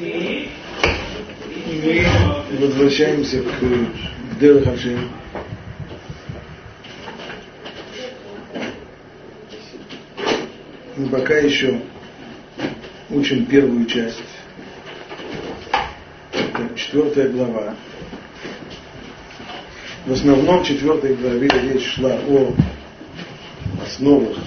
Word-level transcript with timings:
Мы 0.00 0.46
возвращаемся 2.60 3.42
к 3.42 4.38
Дел 4.38 4.62
Хашем. 4.62 5.10
Мы 10.96 11.08
пока 11.08 11.38
еще 11.38 11.80
учим 13.10 13.46
первую 13.46 13.86
часть. 13.86 14.22
Это 16.32 16.76
четвертая 16.76 17.30
глава. 17.30 17.74
В 20.06 20.12
основном 20.12 20.62
в 20.62 20.66
четвертой 20.66 21.16
главе 21.16 21.48
речь 21.48 21.94
шла 21.94 22.12
о 22.28 22.54
основах 23.84 24.38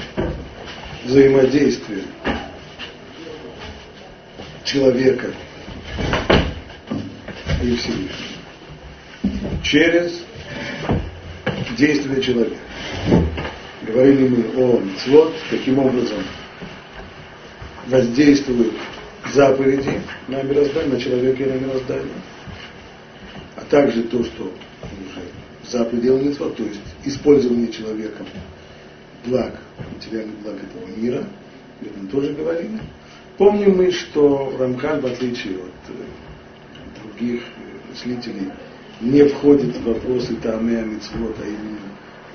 взаимодействия 1.04 2.04
человека 4.72 5.28
и 7.62 7.76
Всевышнего 7.76 8.32
через 9.64 10.24
действие 11.78 12.22
человека. 12.22 12.56
Говорили 13.86 14.28
мы 14.30 14.64
о 14.64 14.80
мецвод, 14.80 15.34
каким 15.50 15.80
образом 15.80 16.20
воздействуют 17.88 18.74
заповеди 19.34 20.02
на 20.28 20.42
мироздание, 20.44 20.94
на 20.94 21.00
человека 21.02 21.44
и 21.44 21.48
на 21.48 21.54
мироздание, 21.54 22.14
а 23.56 23.62
также 23.70 24.04
то, 24.04 24.24
что 24.24 24.44
уже 24.44 25.70
за 25.70 25.84
пределами 25.86 26.30
митцвот, 26.30 26.56
то 26.56 26.64
есть 26.64 26.80
использование 27.06 27.72
человеком 27.72 28.28
благ, 29.26 29.56
материальных 29.94 30.38
благ 30.40 30.56
этого 30.56 30.88
мира, 30.98 31.24
об 31.82 31.88
этом 31.88 32.08
тоже 32.08 32.34
говорили. 32.34 32.80
Помним 33.42 33.78
мы, 33.78 33.90
что 33.92 34.56
Рамхан, 34.60 35.02
в 35.02 35.06
отличие 35.08 35.56
от 35.56 35.90
э, 35.90 37.02
других 37.02 37.42
мыслителей, 37.90 38.52
не 39.00 39.24
входит 39.24 39.78
в 39.78 39.84
вопросы 39.84 40.36
Тамея 40.36 40.84
Мицвод, 40.84 41.36
а 41.40 41.48
именно 41.48 41.80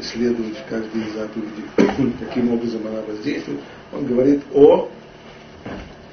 исследовать 0.00 0.56
каждую 0.68 1.04
заповедь, 1.12 2.16
каким 2.18 2.52
образом 2.52 2.88
она 2.88 3.02
воздействует. 3.02 3.60
Он 3.92 4.04
говорит 4.04 4.42
о 4.52 4.90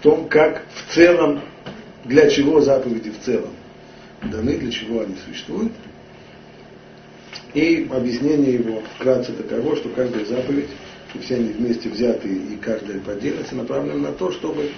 том, 0.03 0.29
как 0.29 0.63
в 0.71 0.93
целом, 0.93 1.41
для 2.05 2.29
чего 2.29 2.61
заповеди 2.61 3.09
в 3.09 3.19
целом 3.25 3.49
даны, 4.21 4.59
для 4.59 4.71
чего 4.71 5.01
они 5.01 5.15
существуют. 5.25 5.71
И 7.55 7.89
объяснение 7.91 8.53
его 8.53 8.83
вкратце 8.93 9.33
таково, 9.33 9.75
что 9.75 9.89
каждая 9.89 10.23
заповедь, 10.25 10.69
и 11.13 11.19
все 11.19 11.35
они 11.35 11.49
вместе 11.49 11.89
взятые, 11.89 12.35
и 12.35 12.57
каждая 12.57 12.99
поделится, 12.99 13.55
направлена 13.55 14.09
на 14.09 14.11
то, 14.13 14.31
чтобы 14.31 14.71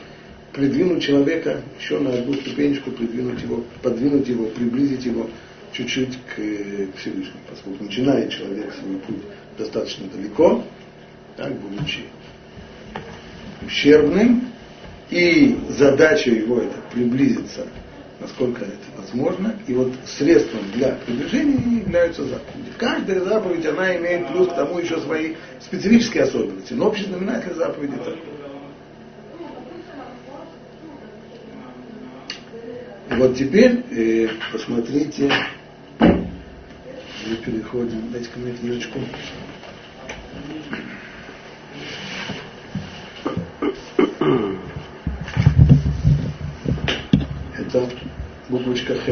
придвинуть 0.53 1.03
человека 1.03 1.61
еще 1.80 2.00
на 2.00 2.14
одну 2.14 2.33
ступенечку, 2.33 2.92
придвинуть 2.92 3.42
его, 3.42 3.64
подвинуть 3.81 4.27
его, 4.27 4.45
приблизить 4.47 5.05
его 5.05 5.30
чуть-чуть 5.72 6.17
к, 6.27 6.36
к 6.36 6.97
Всевышнему, 6.97 7.39
поскольку 7.50 7.83
начинает 7.83 8.30
человек 8.30 8.73
свой 8.73 8.97
путь 8.97 9.23
достаточно 9.58 10.08
далеко, 10.08 10.64
так, 11.36 11.53
будучи 11.59 12.03
ущербным, 13.66 14.49
и 15.09 15.58
задача 15.70 16.31
его 16.31 16.59
это 16.59 16.75
приблизиться 16.94 17.67
насколько 18.19 18.63
это 18.63 18.77
возможно. 18.97 19.55
И 19.67 19.73
вот 19.73 19.94
средством 20.05 20.71
для 20.71 20.94
приближения 21.05 21.81
являются 21.81 22.23
заповеди. 22.23 22.71
Каждая 22.77 23.21
заповедь, 23.21 23.66
она 23.66 23.95
имеет 23.97 24.27
плюс 24.30 24.47
к 24.47 24.55
тому 24.55 24.80
еще 24.80 24.99
свои 25.02 25.35
специфические 25.59 26.23
особенности. 26.23 26.73
Но 26.73 26.88
общий 26.88 27.05
знаменатель 27.05 27.53
заповеди 27.53 27.97
такой. 27.97 28.19
И 33.09 33.14
вот 33.14 33.36
теперь 33.37 33.83
э, 33.92 34.30
посмотрите, 34.52 35.31
мы 35.99 37.36
переходим, 37.43 38.11
дайте-ка 38.11 38.39
мне 38.39 38.54
книжечку. 38.54 38.99
Это 47.58 47.89
буквочка 48.55 48.95
Х. 48.95 49.11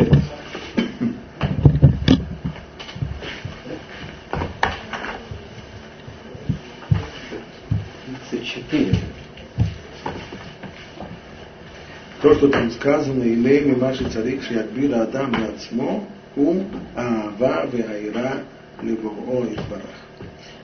То, 12.22 12.36
что 12.36 12.48
там 12.48 12.72
сказано, 12.72 13.24
имеем 13.24 13.80
маши 13.81 14.06
царик 14.06 14.44
шиякбира 14.44 15.04
адам 15.04 15.31
нацмо, 15.31 16.08
ум 16.38 16.66
аава 16.96 17.66
веайра 17.68 18.44
леборо 18.81 19.46
избарах. 19.48 20.00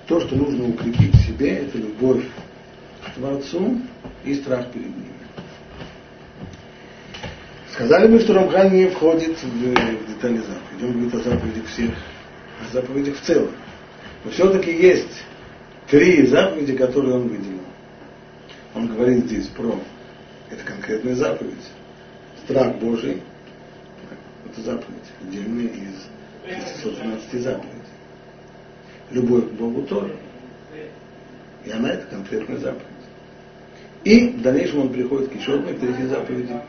То, 0.07 0.22
что 0.22 0.35
нужно 0.35 0.69
укрепить 0.69 1.13
в 1.16 1.28
себе, 1.28 1.57
это 1.57 1.78
любовь 1.79 2.23
к 3.06 3.13
Творцу 3.16 3.81
и 4.23 4.35
страх 4.35 4.72
перед 4.72 4.88
ним. 4.88 5.13
Сказали 7.79 8.09
мы, 8.09 8.19
что 8.19 8.34
Рамхан 8.34 8.73
не 8.73 8.88
входит 8.88 9.41
в, 9.41 9.62
детали 9.62 10.40
заповеди. 10.40 10.84
Он 10.84 10.91
говорит 10.91 11.13
о 11.13 11.29
заповедях 11.29 11.66
всех, 11.67 11.91
о 12.59 12.73
заповедях 12.73 13.16
в 13.16 13.22
целом. 13.22 13.51
Но 14.25 14.31
все-таки 14.31 14.69
есть 14.69 15.23
три 15.90 16.28
заповеди, 16.28 16.75
которые 16.75 17.16
он 17.16 17.29
выделил. 17.29 17.62
Он 18.75 18.88
говорит 18.88 19.28
здесь 19.28 19.47
про, 19.47 19.79
это 20.51 20.62
конкретная 20.66 21.16
заповедь, 21.16 21.53
страх 22.44 22.75
Божий, 22.79 23.23
это 24.51 24.61
заповедь, 24.61 24.97
отдельная 25.22 25.67
из 25.67 26.81
612 26.81 27.41
заповедей. 27.41 27.79
Любовь 29.11 29.46
к 29.46 29.53
Богу 29.53 29.84
тоже. 29.84 30.17
И 31.63 31.72
она 31.72 31.91
это 31.91 32.07
конкретная 32.07 32.57
заповедь. 32.57 32.84
И 34.03 34.31
в 34.31 34.41
дальнейшем 34.41 34.81
он 34.81 34.90
приходит 34.90 35.29
к 35.29 35.35
еще 35.35 35.53
одной, 35.53 35.75
третьей 35.75 36.07
заповеди, 36.07 36.59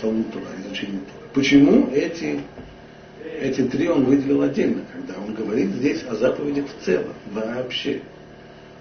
Талмуд 0.00 0.32
Тура, 0.32 0.46
изучение 0.64 1.00
Тура. 1.00 1.28
Почему 1.34 1.90
эти, 1.92 2.40
эти 3.40 3.62
три 3.62 3.88
он 3.88 4.04
выделил 4.04 4.42
отдельно, 4.42 4.82
когда 4.92 5.20
он 5.20 5.34
говорит 5.34 5.70
здесь 5.70 6.02
о 6.08 6.14
заповедях 6.14 6.66
в 6.66 6.84
целом, 6.84 7.14
вообще? 7.32 8.00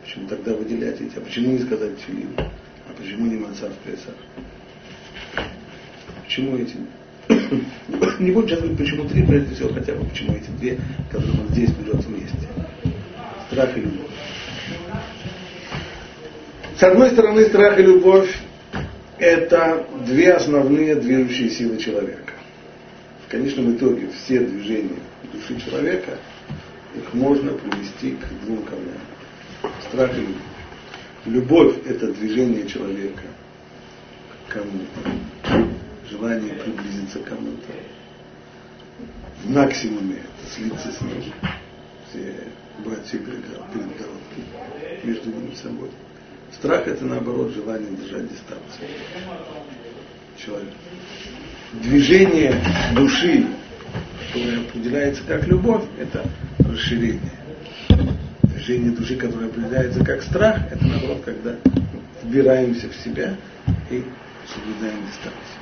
Почему 0.04 0.28
тогда 0.28 0.54
выделять 0.54 1.02
эти? 1.02 1.18
А 1.18 1.22
почему 1.22 1.54
не 1.54 1.60
сказать 1.60 1.98
Тфилин? 1.98 2.30
А 2.38 2.94
почему 2.98 3.26
не 3.26 3.38
Мансар 3.38 3.72
в 3.72 3.78
Песах? 3.80 4.16
Почему 6.24 6.58
эти? 6.58 6.76
не 8.20 8.32
будем 8.32 8.48
сейчас 8.48 8.60
говорить, 8.60 8.78
почему 8.78 9.08
три, 9.10 9.26
прежде 9.26 9.56
всего, 9.56 9.74
хотя 9.74 9.94
бы 9.94 10.06
почему 10.06 10.36
эти 10.36 10.50
две, 10.60 10.78
которые 11.12 11.42
он 11.42 11.50
здесь 11.50 11.72
берет 11.72 12.04
вместе. 12.06 12.48
Страх 13.50 13.78
и 13.78 13.82
любовь. 13.82 14.08
С 16.78 16.84
одной 16.84 17.10
стороны, 17.10 17.46
страх 17.46 17.80
и 17.80 17.84
любовь 17.84 18.34
это 19.20 19.88
две 20.06 20.34
основные 20.34 20.96
движущие 20.96 21.50
силы 21.50 21.78
человека. 21.78 22.34
В 23.26 23.32
конечном 23.32 23.76
итоге 23.76 24.10
все 24.10 24.40
движения 24.40 25.00
души 25.34 25.60
человека, 25.60 26.18
их 26.96 27.14
можно 27.14 27.54
привести 27.54 28.12
к 28.12 28.46
двум 28.46 28.64
камням. 28.64 29.02
Страх 29.90 30.14
и 30.18 30.22
любовь. 30.22 30.36
Любовь– 31.26 31.76
это 31.86 32.14
движение 32.14 32.66
человека 32.68 33.24
к 34.48 34.54
кому-то, 34.54 35.68
желание 36.10 36.54
приблизиться 36.54 37.20
к 37.20 37.26
кому-то. 37.26 37.74
В 39.44 39.50
максимуме 39.50 40.22
слиться 40.56 40.90
с 40.90 41.02
ним. 41.02 41.34
Все 42.10 42.34
братья 42.86 43.18
перед 43.18 43.42
головой, 43.42 45.02
между 45.04 45.30
ними 45.30 45.54
собой. 45.56 45.90
Страх 46.54 46.88
это 46.88 47.06
наоборот 47.06 47.54
желание 47.54 47.90
держать 47.92 48.30
дистанцию. 48.30 48.88
Человек. 50.38 50.74
Движение 51.74 52.56
души, 52.96 53.46
которое 54.28 54.62
определяется 54.62 55.24
как 55.28 55.48
любовь, 55.48 55.84
это 56.00 56.24
расширение. 56.60 57.32
Движение 58.44 58.92
души, 58.92 59.16
которое 59.18 59.48
определяется 59.48 60.04
как 60.04 60.22
страх, 60.24 60.60
это 60.72 60.86
наоборот, 60.86 61.22
когда 61.26 61.56
вбираемся 62.24 62.90
в 62.90 62.96
себя 62.96 63.36
и 63.90 64.04
соблюдаем 64.48 65.06
дистанцию. 65.06 65.58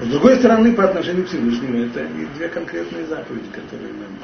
С 0.00 0.08
другой 0.08 0.36
стороны, 0.36 0.72
по 0.74 0.84
отношению 0.84 1.24
к 1.24 1.28
Всевышнему, 1.28 1.84
это 1.84 2.06
две 2.36 2.48
конкретные 2.48 3.06
заповеди, 3.06 3.48
которые 3.52 3.92
нам, 3.92 4.18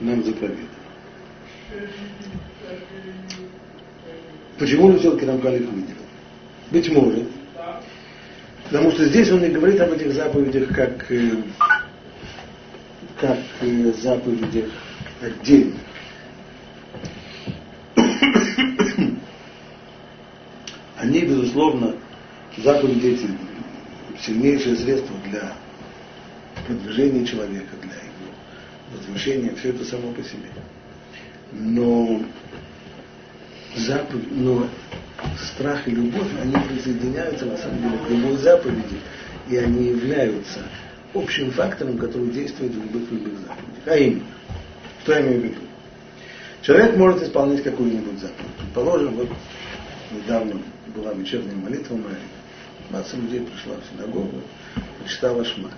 нам 0.00 0.24
заповеданы. 0.24 0.68
Почему 4.58 4.86
он 4.86 4.98
все-таки 4.98 5.26
Рамхаль 5.26 5.62
их 5.62 5.68
выделил? 5.68 5.96
Быть 6.70 6.90
может. 6.90 7.28
Потому 8.64 8.90
что 8.92 9.04
здесь 9.06 9.30
он 9.30 9.40
не 9.40 9.48
говорит 9.48 9.80
об 9.80 9.92
этих 9.92 10.12
заповедях 10.12 10.68
как, 10.74 11.10
э, 11.10 11.42
как 13.20 13.38
э, 13.60 13.92
заповедях 14.00 14.70
отдельных. 15.20 15.80
Они, 20.96 21.20
безусловно, 21.20 21.96
заповеди 22.56 23.08
эти 23.08 23.28
сильнейшее 24.24 24.76
средство 24.76 25.14
для 25.28 25.52
продвижения 26.66 27.26
человека, 27.26 27.76
для 27.82 27.92
его 27.92 28.32
возвышения, 28.94 29.54
все 29.56 29.70
это 29.70 29.84
само 29.84 30.12
по 30.12 30.22
себе. 30.22 30.48
Но, 31.52 32.22
заповедь, 33.76 34.30
но 34.30 34.68
страх 35.38 35.86
и 35.88 35.90
любовь, 35.92 36.28
они 36.40 36.54
присоединяются 36.68 37.46
на 37.46 37.56
самом 37.56 37.82
деле 37.82 37.98
к 37.98 38.10
любой 38.10 38.36
заповеди, 38.36 39.00
и 39.48 39.56
они 39.56 39.88
являются 39.88 40.60
общим 41.14 41.50
фактором, 41.50 41.98
который 41.98 42.30
действует 42.30 42.72
в 42.72 42.82
любых 42.82 43.10
любых 43.10 43.38
заповедях. 43.40 43.82
А 43.86 43.96
именно, 43.96 44.24
что 45.02 45.12
я 45.12 45.20
имею 45.22 45.40
в 45.40 45.44
виду? 45.44 45.60
Человек 46.62 46.96
может 46.96 47.22
исполнять 47.22 47.62
какую-нибудь 47.62 48.20
заповедь. 48.20 48.54
Предположим, 48.58 49.14
вот 49.14 49.28
недавно 50.12 50.60
была 50.94 51.12
вечерняя 51.12 51.56
молитва 51.56 51.96
моя, 51.96 52.16
масса 52.90 53.16
людей 53.16 53.40
пришла 53.40 53.74
в 53.76 53.96
синагогу, 53.96 54.40
читала 55.08 55.44
Шма. 55.44 55.70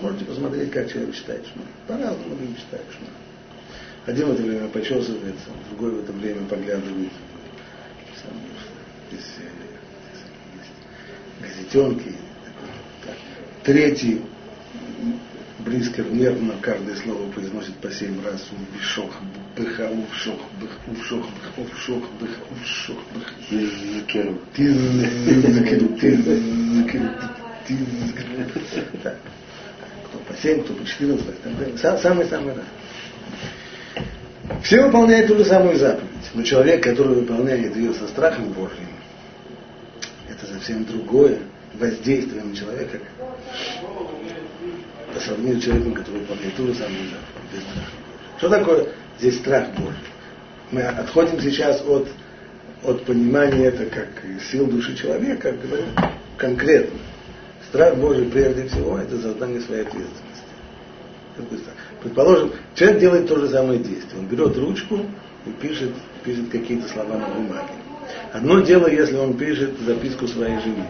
Можете 0.00 0.24
посмотреть, 0.24 0.70
как 0.70 0.90
человек 0.90 1.14
читает 1.14 1.44
Шма. 1.46 1.64
По-разному 1.86 2.36
люди 2.40 2.54
читают 2.60 2.86
Шма. 2.92 3.23
Один 4.06 4.28
в 4.28 4.32
это 4.32 4.42
время 4.42 4.68
почесывается, 4.68 5.48
другой 5.70 5.92
в 5.92 6.04
это 6.04 6.12
время 6.12 6.46
поглядывает 6.46 7.10
здесь, 9.10 9.20
здесь 9.20 9.30
газетенки. 11.40 12.12
Третий 13.62 14.20
Брискер 15.60 16.10
нервно 16.10 16.54
каждое 16.60 16.94
слово 16.96 17.30
произносит 17.30 17.74
по 17.76 17.90
семь 17.90 18.22
раз. 18.22 18.46
Увшох, 18.74 19.10
быха, 19.56 19.88
увшох, 19.90 20.40
бых, 20.60 20.70
увшох, 20.86 21.26
бых, 21.40 21.66
увшох, 21.66 22.04
бых, 22.20 22.30
увшох, 22.50 22.98
бых. 23.14 23.32
Тизкеру. 23.48 24.38
Тизкеру, 24.54 25.88
тизкеру, 25.96 27.08
тизкеру. 27.66 28.60
Так. 29.02 29.16
Кто 30.08 30.18
по 30.18 30.34
семь, 30.42 30.62
кто 30.62 30.74
по 30.74 30.84
четырнадцать. 30.84 31.80
Самый-самый 32.02 32.54
раз. 32.54 32.64
Все 34.64 34.82
выполняют 34.82 35.28
ту 35.28 35.36
же 35.36 35.44
самую 35.44 35.76
заповедь. 35.76 36.08
Но 36.32 36.42
человек, 36.42 36.82
который 36.82 37.16
выполняет 37.16 37.76
ее 37.76 37.92
со 37.92 38.08
страхом 38.08 38.48
Божьим, 38.48 38.88
это 40.26 40.46
совсем 40.46 40.86
другое 40.86 41.38
воздействие 41.74 42.42
на 42.42 42.56
человека 42.56 42.98
по 45.12 45.20
сравнению 45.20 45.60
с 45.60 45.64
человеком, 45.64 45.92
который 45.92 46.20
выполняет 46.20 46.56
ту 46.56 46.66
же 46.66 46.74
самую 46.74 47.02
заповедь, 47.04 47.52
без 47.52 47.60
страха 47.60 47.90
Что 48.38 48.48
такое 48.48 48.86
здесь 49.18 49.38
страх 49.38 49.68
Божий? 49.76 49.98
Мы 50.70 50.80
отходим 50.80 51.40
сейчас 51.40 51.82
от, 51.82 52.08
от 52.84 53.04
понимания 53.04 53.66
это 53.66 53.84
как 53.84 54.08
сил 54.50 54.66
души 54.66 54.96
человека, 54.96 55.52
говорим 55.52 55.88
конкретно. 56.38 56.98
Страх 57.68 57.96
Божий 57.96 58.24
прежде 58.24 58.66
всего 58.68 58.96
это 58.96 59.20
создание 59.20 59.60
своей 59.60 59.82
ответственности. 59.82 60.24
Предположим, 62.04 62.52
человек 62.74 63.00
делает 63.00 63.26
то 63.26 63.38
же 63.38 63.48
самое 63.48 63.78
действие. 63.78 64.20
Он 64.20 64.26
берет 64.26 64.54
ручку 64.58 65.00
и 65.46 65.50
пишет, 65.50 65.90
пишет 66.22 66.50
какие-то 66.50 66.86
слова 66.88 67.16
на 67.16 67.28
бумаге. 67.28 67.72
Одно 68.30 68.60
дело, 68.60 68.88
если 68.88 69.16
он 69.16 69.38
пишет 69.38 69.78
записку 69.80 70.28
своей 70.28 70.60
жене. 70.60 70.86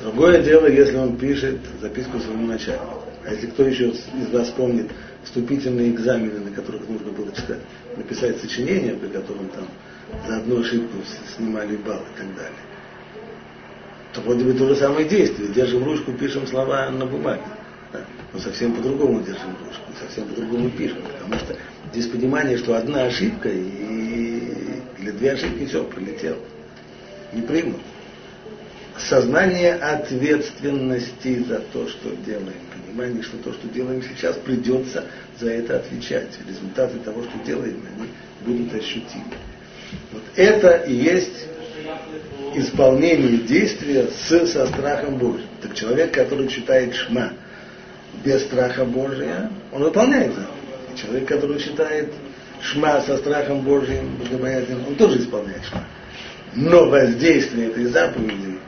Другое 0.00 0.42
дело, 0.42 0.66
если 0.66 0.96
он 0.96 1.16
пишет 1.16 1.58
записку 1.82 2.20
своему 2.20 2.46
начальнику. 2.46 3.02
А 3.26 3.32
если 3.32 3.48
кто 3.48 3.64
еще 3.64 3.90
из 3.90 4.30
вас 4.32 4.48
помнит 4.48 4.90
вступительные 5.24 5.90
экзамены, 5.90 6.40
на 6.40 6.50
которых 6.50 6.88
нужно 6.88 7.12
было 7.12 7.30
читать, 7.32 7.60
написать 7.98 8.40
сочинение, 8.40 8.94
при 8.94 9.08
котором 9.08 9.48
там 9.50 9.68
за 10.26 10.38
одну 10.38 10.60
ошибку 10.60 10.96
снимали 11.36 11.76
балл 11.76 12.00
и 12.00 12.18
так 12.18 12.34
далее, 12.34 12.62
то 14.14 14.22
вроде 14.22 14.42
бы 14.42 14.54
то 14.54 14.68
же 14.68 14.76
самое 14.76 15.06
действие. 15.06 15.52
Держим 15.52 15.84
ручку, 15.84 16.12
пишем 16.12 16.46
слова 16.46 16.88
на 16.90 17.04
бумаге. 17.04 17.42
Да? 17.92 18.00
Но 18.32 18.38
совсем 18.40 18.74
по-другому 18.74 19.20
держим 19.20 19.56
ручку, 19.64 19.92
совсем 20.00 20.26
по-другому 20.28 20.70
пишем. 20.70 20.98
Потому 21.02 21.38
что 21.40 21.56
здесь 21.92 22.06
понимание, 22.06 22.56
что 22.56 22.74
одна 22.74 23.04
ошибка 23.04 23.48
и 23.48 23.92
или 25.02 25.10
две 25.10 25.32
ошибки 25.32 25.66
все, 25.66 25.84
прилетело. 25.84 26.38
Не 27.32 27.42
примут 27.42 27.80
сознание 28.98 29.74
ответственности 29.74 31.42
за 31.48 31.60
то, 31.60 31.88
что 31.88 32.14
делаем. 32.24 32.52
Понимание, 32.86 33.22
что 33.22 33.38
то, 33.38 33.52
что 33.52 33.66
делаем 33.68 34.02
сейчас, 34.02 34.36
придется 34.36 35.04
за 35.40 35.50
это 35.50 35.76
отвечать. 35.76 36.28
Результаты 36.46 36.98
того, 36.98 37.22
что 37.22 37.32
делаем, 37.44 37.80
они 37.96 38.08
будут 38.44 38.74
ощутимы. 38.74 39.24
Вот 40.12 40.22
это 40.36 40.76
и 40.86 40.94
есть 40.94 41.46
исполнение 42.54 43.38
действия 43.38 44.06
с, 44.08 44.46
со 44.46 44.66
страхом 44.66 45.16
Божьим. 45.16 45.46
Так 45.62 45.74
человек, 45.74 46.12
который 46.12 46.48
читает 46.48 46.94
Шма 46.94 47.32
без 48.24 48.44
страха 48.44 48.84
Божия, 48.84 49.50
он 49.72 49.82
выполняет 49.82 50.34
заповедь. 50.34 51.00
Человек, 51.00 51.28
который 51.28 51.58
читает 51.58 52.12
Шма 52.60 53.00
со 53.02 53.16
страхом 53.16 53.60
Божьим, 53.60 54.18
он 54.86 54.94
тоже 54.94 55.18
исполняет 55.18 55.64
Шма. 55.64 55.84
Но 56.54 56.86
воздействие 56.86 57.68
этой 57.68 57.86
заповеди 57.86 58.58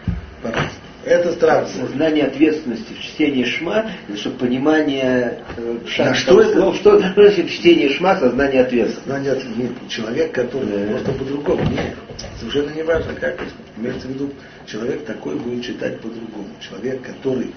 по-разному. 0.43 0.84
Это 1.05 1.33
страх. 1.33 1.69
Сознание 1.69 2.25
ответственности 2.25 2.93
в 2.95 3.03
чтении 3.03 3.45
шма, 3.45 3.91
чтобы 4.17 4.39
понимание 4.39 5.41
э, 5.57 5.79
шаг, 5.87 6.17
что 6.17 6.41
это? 6.41 6.53
Слов, 6.53 6.77
что 6.77 6.99
значит 6.99 7.51
чтение 7.51 7.91
шма, 7.91 8.17
сознание 8.17 8.63
ответственности? 8.63 9.01
Сознание 9.01 9.33
ответственности. 9.33 9.89
Человек, 9.89 10.33
который 10.33 10.67
да. 10.67 10.93
просто 10.93 11.13
по-другому. 11.13 11.71
Нет, 11.71 11.95
совершенно 12.41 12.71
не 12.71 12.83
важно, 12.83 13.13
как. 13.15 13.39
Имеется 13.77 14.07
в 14.07 14.11
виду, 14.13 14.31
человек 14.67 15.05
такой 15.05 15.35
будет 15.37 15.65
читать 15.65 16.01
по-другому. 16.01 16.49
Человек, 16.61 17.03
который, 17.03 17.53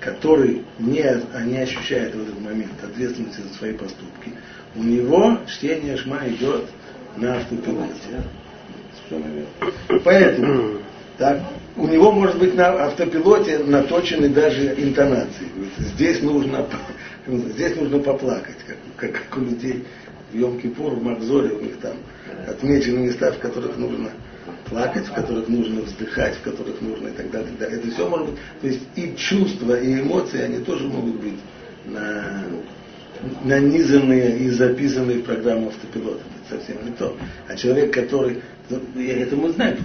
который 0.00 0.62
не, 0.78 1.04
не 1.46 1.58
ощущает 1.58 2.14
в 2.14 2.22
этот 2.22 2.40
момент 2.40 2.72
ответственности 2.82 3.40
за 3.40 3.54
свои 3.54 3.72
поступки, 3.72 4.32
у 4.74 4.82
него 4.82 5.38
чтение 5.48 5.96
шма 5.96 6.20
идет 6.28 6.64
на 7.16 7.36
автопилоте. 7.36 8.22
Поэтому 10.04 10.78
так, 11.18 11.40
у 11.76 11.86
него 11.86 12.12
может 12.12 12.38
быть 12.38 12.54
на 12.54 12.86
автопилоте 12.86 13.58
наточены 13.58 14.28
даже 14.28 14.74
интонации. 14.76 15.46
Здесь 15.78 16.22
нужно, 16.22 16.66
здесь 17.26 17.76
нужно 17.76 17.98
поплакать, 18.00 18.56
как, 18.66 18.76
как, 18.96 19.12
как 19.12 19.38
у 19.38 19.40
людей 19.42 19.84
в 20.32 20.36
Йом-Кипур, 20.36 20.96
в 20.96 21.02
Макзоре, 21.02 21.50
у 21.50 21.60
них 21.60 21.78
там 21.78 21.94
отмечены 22.46 23.06
места, 23.06 23.32
в 23.32 23.38
которых 23.38 23.76
нужно 23.76 24.10
плакать, 24.66 25.06
в 25.06 25.12
которых 25.12 25.48
нужно 25.48 25.82
вздыхать, 25.82 26.36
в 26.36 26.42
которых 26.42 26.80
нужно 26.80 27.08
и 27.08 27.12
так 27.12 27.30
далее. 27.30 27.50
И. 27.58 27.62
Это 27.62 27.90
все 27.90 28.08
может 28.08 28.30
быть, 28.30 28.38
то 28.60 28.66
есть 28.66 28.80
и 28.96 29.14
чувства, 29.16 29.80
и 29.80 30.00
эмоции, 30.00 30.40
они 30.42 30.58
тоже 30.58 30.86
могут 30.86 31.16
быть 31.16 31.38
на, 31.84 32.44
нанизанные 33.44 34.38
и 34.38 34.50
записанные 34.50 35.18
в 35.18 35.24
программу 35.24 35.68
автопилота. 35.68 36.20
Это 36.48 36.58
совсем 36.58 36.84
не 36.84 36.92
то. 36.92 37.16
А 37.48 37.56
человек, 37.56 37.92
который, 37.92 38.42
это 38.70 39.36
мы 39.36 39.50
знаем, 39.50 39.78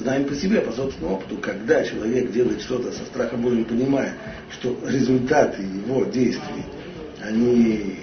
знаем 0.00 0.24
по 0.24 0.34
себе, 0.34 0.60
по 0.60 0.72
собственному 0.72 1.16
опыту, 1.16 1.36
когда 1.38 1.84
человек 1.84 2.32
делает 2.32 2.60
что-то 2.60 2.92
со 2.92 3.04
страхом 3.04 3.42
Божьим, 3.42 3.64
понимая, 3.64 4.14
что 4.50 4.76
результаты 4.86 5.62
его 5.62 6.04
действий, 6.04 6.64
они, 7.22 7.96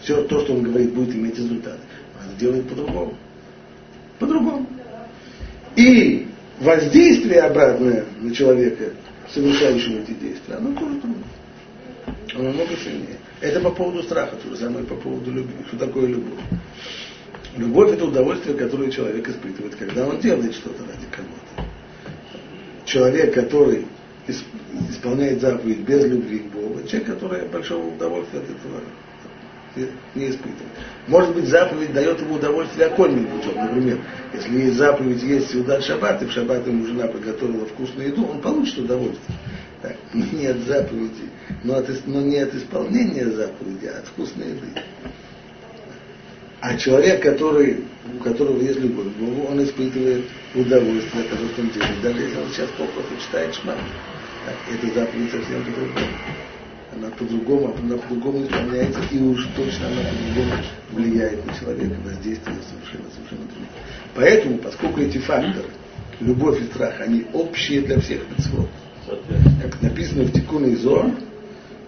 все 0.00 0.22
то, 0.24 0.40
что 0.40 0.54
он 0.54 0.62
говорит, 0.62 0.92
будет 0.92 1.14
иметь 1.14 1.36
результат. 1.36 1.78
Он 2.18 2.36
делает 2.38 2.68
по-другому. 2.68 3.14
По-другому. 4.18 4.66
И 5.76 6.26
воздействие 6.60 7.40
обратное 7.40 8.04
на 8.20 8.34
человека, 8.34 8.90
совершающего 9.32 10.00
эти 10.00 10.12
действия, 10.12 10.54
оно 10.56 10.72
тоже 10.78 11.00
другое. 11.00 11.24
Оно 12.34 12.50
много 12.50 12.76
сильнее. 12.76 13.18
Это 13.40 13.60
по 13.60 13.70
поводу 13.70 14.02
страха, 14.02 14.36
то 14.36 14.50
же 14.50 14.56
самое 14.56 14.84
по 14.84 14.94
поводу 14.94 15.30
любви. 15.30 15.54
Что 15.68 15.78
такое 15.78 16.06
любовь? 16.06 16.38
Любовь– 17.56 17.92
это 17.92 18.06
удовольствие, 18.06 18.56
которое 18.56 18.90
человек 18.90 19.28
испытывает, 19.28 19.74
когда 19.74 20.06
он 20.06 20.20
делает 20.20 20.54
что-то 20.54 20.82
ради 20.84 21.06
кого-то. 21.10 21.68
Человек, 22.84 23.34
который 23.34 23.86
исполняет 24.90 25.40
заповедь 25.40 25.80
без 25.80 26.04
любви 26.06 26.38
к 26.40 26.46
Богу, 26.46 26.80
человек, 26.86 27.08
который 27.08 27.48
большого 27.48 27.94
удовольствия 27.94 28.38
от 28.38 28.44
этого 28.44 28.80
не 30.14 30.30
испытывает. 30.30 30.72
Может 31.08 31.34
быть, 31.34 31.46
заповедь 31.46 31.92
дает 31.92 32.20
ему 32.20 32.34
удовольствие 32.34 32.86
окольным 32.86 33.26
путем. 33.26 33.56
Например, 33.56 33.98
если 34.32 34.58
есть 34.58 34.76
заповедь 34.76 35.22
есть 35.22 35.50
сюда 35.50 35.80
шаббат, 35.80 36.22
и 36.22 36.26
в 36.26 36.32
шаббат 36.32 36.66
ему 36.66 36.86
жена 36.86 37.06
приготовила 37.06 37.66
вкусную 37.66 38.08
еду, 38.08 38.26
он 38.26 38.40
получит 38.40 38.78
удовольствие. 38.78 39.38
Так, 39.80 39.96
не 40.14 40.46
от 40.46 40.58
заповеди, 40.58 41.30
но, 41.64 41.76
от, 41.76 41.88
но 42.06 42.20
не 42.20 42.38
от 42.38 42.54
исполнения 42.54 43.26
заповеди, 43.26 43.86
а 43.86 43.98
от 43.98 44.06
вкусной 44.06 44.48
еды. 44.48 44.80
А 46.62 46.76
человек, 46.76 47.20
который, 47.20 47.78
у 48.14 48.22
которого 48.22 48.62
есть 48.62 48.78
любовь 48.78 49.08
к 49.08 49.16
Богу, 49.16 49.48
он 49.50 49.64
испытывает 49.64 50.24
удовольствие 50.54 51.24
от 51.24 51.30
того, 51.30 51.48
что 51.48 51.62
он 51.62 51.70
делает. 51.70 52.02
Даже 52.02 52.20
если 52.20 52.36
он 52.36 52.48
сейчас 52.50 52.68
попросту 52.78 53.16
читает 53.20 53.52
шма. 53.56 53.74
Это 54.70 54.94
заповедь 54.94 55.32
совсем 55.32 55.64
по-другому. 55.64 56.06
Она 56.94 57.08
по-другому, 57.18 57.76
она 57.76 57.96
по-другому 57.96 58.44
исполняется, 58.44 59.00
и 59.10 59.18
уж 59.18 59.44
точно 59.56 59.88
она 59.88 60.02
по-другому 60.02 60.62
влияет 60.92 61.44
на 61.44 61.52
человека, 61.52 61.96
воздействие 62.04 62.56
совершенно, 62.70 63.10
совершенно 63.10 63.48
другое. 63.48 63.68
Поэтому, 64.14 64.58
поскольку 64.58 65.00
эти 65.00 65.18
факторы 65.18 65.66
любовь 66.20 66.60
и 66.60 66.64
страх, 66.66 67.00
они 67.00 67.26
общие 67.32 67.80
для 67.80 67.98
всех 67.98 68.20
митцвот. 68.30 68.68
Как 69.60 69.82
написано 69.82 70.22
в 70.22 70.32
Тикуне 70.32 70.76
Зор, 70.76 71.10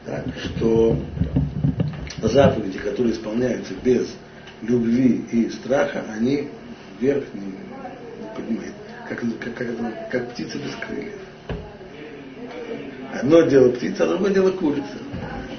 так, 0.05 0.25
что 0.43 0.99
заповеди, 2.21 2.79
которые 2.79 3.15
исполняются 3.15 3.73
без 3.85 4.09
любви 4.69 5.25
и 5.31 5.51
страха, 5.51 6.05
они 6.15 6.49
вверх 7.01 7.25
не, 7.35 7.55
поднимают. 8.35 8.75
Как, 9.09 9.21
как, 9.41 9.55
как, 9.55 10.11
как 10.11 10.31
птица 10.31 10.59
без 10.59 10.75
крыльев. 10.77 11.21
Одно 13.13 13.43
дело 13.43 13.71
птица, 13.71 14.05
а 14.05 14.09
другое 14.09 14.33
дело 14.33 14.51
курица. 14.51 14.99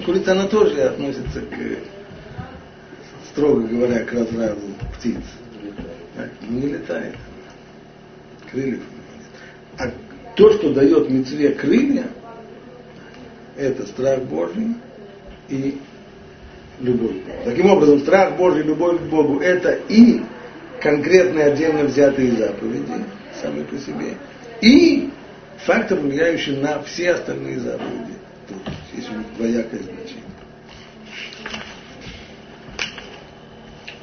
Курица, 0.05 0.33
она 0.33 0.47
тоже 0.47 0.81
относится 0.81 1.41
к, 1.41 1.55
строго 3.29 3.61
говоря, 3.61 4.03
к 4.03 4.11
разряду 4.11 4.61
птиц. 4.97 5.21
Так, 6.15 6.29
не 6.49 6.67
летает. 6.67 7.15
Крыльев 8.51 8.81
А 9.77 9.91
то, 10.35 10.51
что 10.53 10.73
дает 10.73 11.09
мецве 11.09 11.51
крылья, 11.51 12.07
это 13.55 13.85
страх 13.85 14.23
Божий 14.23 14.75
и 15.49 15.79
любовь. 16.79 17.15
Таким 17.43 17.71
образом, 17.71 17.99
страх 17.99 18.37
Божий 18.37 18.63
любовь 18.63 18.99
к 18.99 19.03
Богу 19.03 19.39
это 19.39 19.79
и 19.89 20.21
конкретные 20.81 21.45
отдельно 21.45 21.83
взятые 21.83 22.31
заповеди, 22.31 23.05
сами 23.41 23.63
по 23.63 23.77
себе, 23.77 24.17
и 24.61 25.09
фактор, 25.57 25.99
влияющий 25.99 26.57
на 26.57 26.81
все 26.83 27.11
остальные 27.11 27.59
заповеди. 27.59 28.13
Тут 28.47 28.57
есть 28.93 29.09
двоякое 29.37 29.79
значение. 29.79 30.23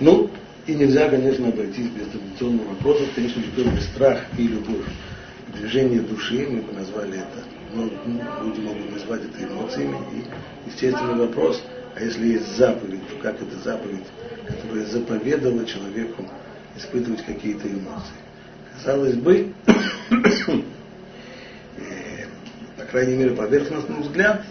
Ну, 0.01 0.31
и 0.67 0.75
нельзя, 0.75 1.09
конечно, 1.09 1.49
обойтись 1.49 1.89
без 1.89 2.09
традиционного 2.09 2.69
вопроса, 2.71 3.05
конечно, 3.15 3.43
тоже 3.55 3.81
страх 3.83 4.25
и 4.37 4.43
любовь. 4.43 4.87
Движение 5.55 6.01
души, 6.01 6.47
мы 6.49 6.63
бы 6.63 6.73
назвали 6.73 7.19
это, 7.19 7.45
ну, 7.75 7.91
люди 8.43 8.61
могут 8.61 8.91
назвать 8.93 9.21
это 9.23 9.45
эмоциями. 9.45 9.99
И 10.15 10.71
естественный 10.71 11.15
вопрос, 11.15 11.63
а 11.95 12.03
если 12.03 12.29
есть 12.29 12.57
заповедь, 12.57 13.07
то 13.09 13.17
как 13.23 13.41
это 13.43 13.59
заповедь, 13.59 14.07
которая 14.49 14.87
заповедала 14.87 15.65
человеку 15.67 16.25
испытывать 16.77 17.25
какие-то 17.25 17.69
эмоции? 17.69 18.15
Казалось 18.75 19.17
бы, 19.17 19.53
по 22.79 22.85
крайней 22.91 23.17
мере, 23.17 23.37
поверхностный 23.37 24.01
взгляд 24.01 24.43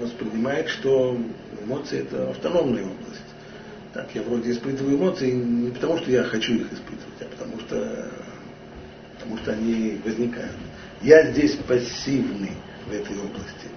воспринимает, 0.00 0.68
что 0.68 1.16
эмоции 1.64 2.00
это 2.00 2.30
автономная 2.30 2.82
область. 2.82 3.22
Так, 3.94 4.08
я 4.14 4.22
вроде 4.22 4.52
испытываю 4.52 4.96
эмоции 4.96 5.30
не 5.30 5.70
потому, 5.70 5.98
что 5.98 6.10
я 6.10 6.24
хочу 6.24 6.54
их 6.54 6.72
испытывать, 6.72 7.20
а 7.20 7.24
потому 7.26 7.60
что, 7.60 8.08
потому 9.14 9.38
что 9.38 9.52
они 9.52 10.00
возникают. 10.04 10.56
Я 11.02 11.30
здесь 11.30 11.56
пассивный 11.68 12.52
в 12.86 12.92
этой 12.92 13.16
области. 13.18 13.68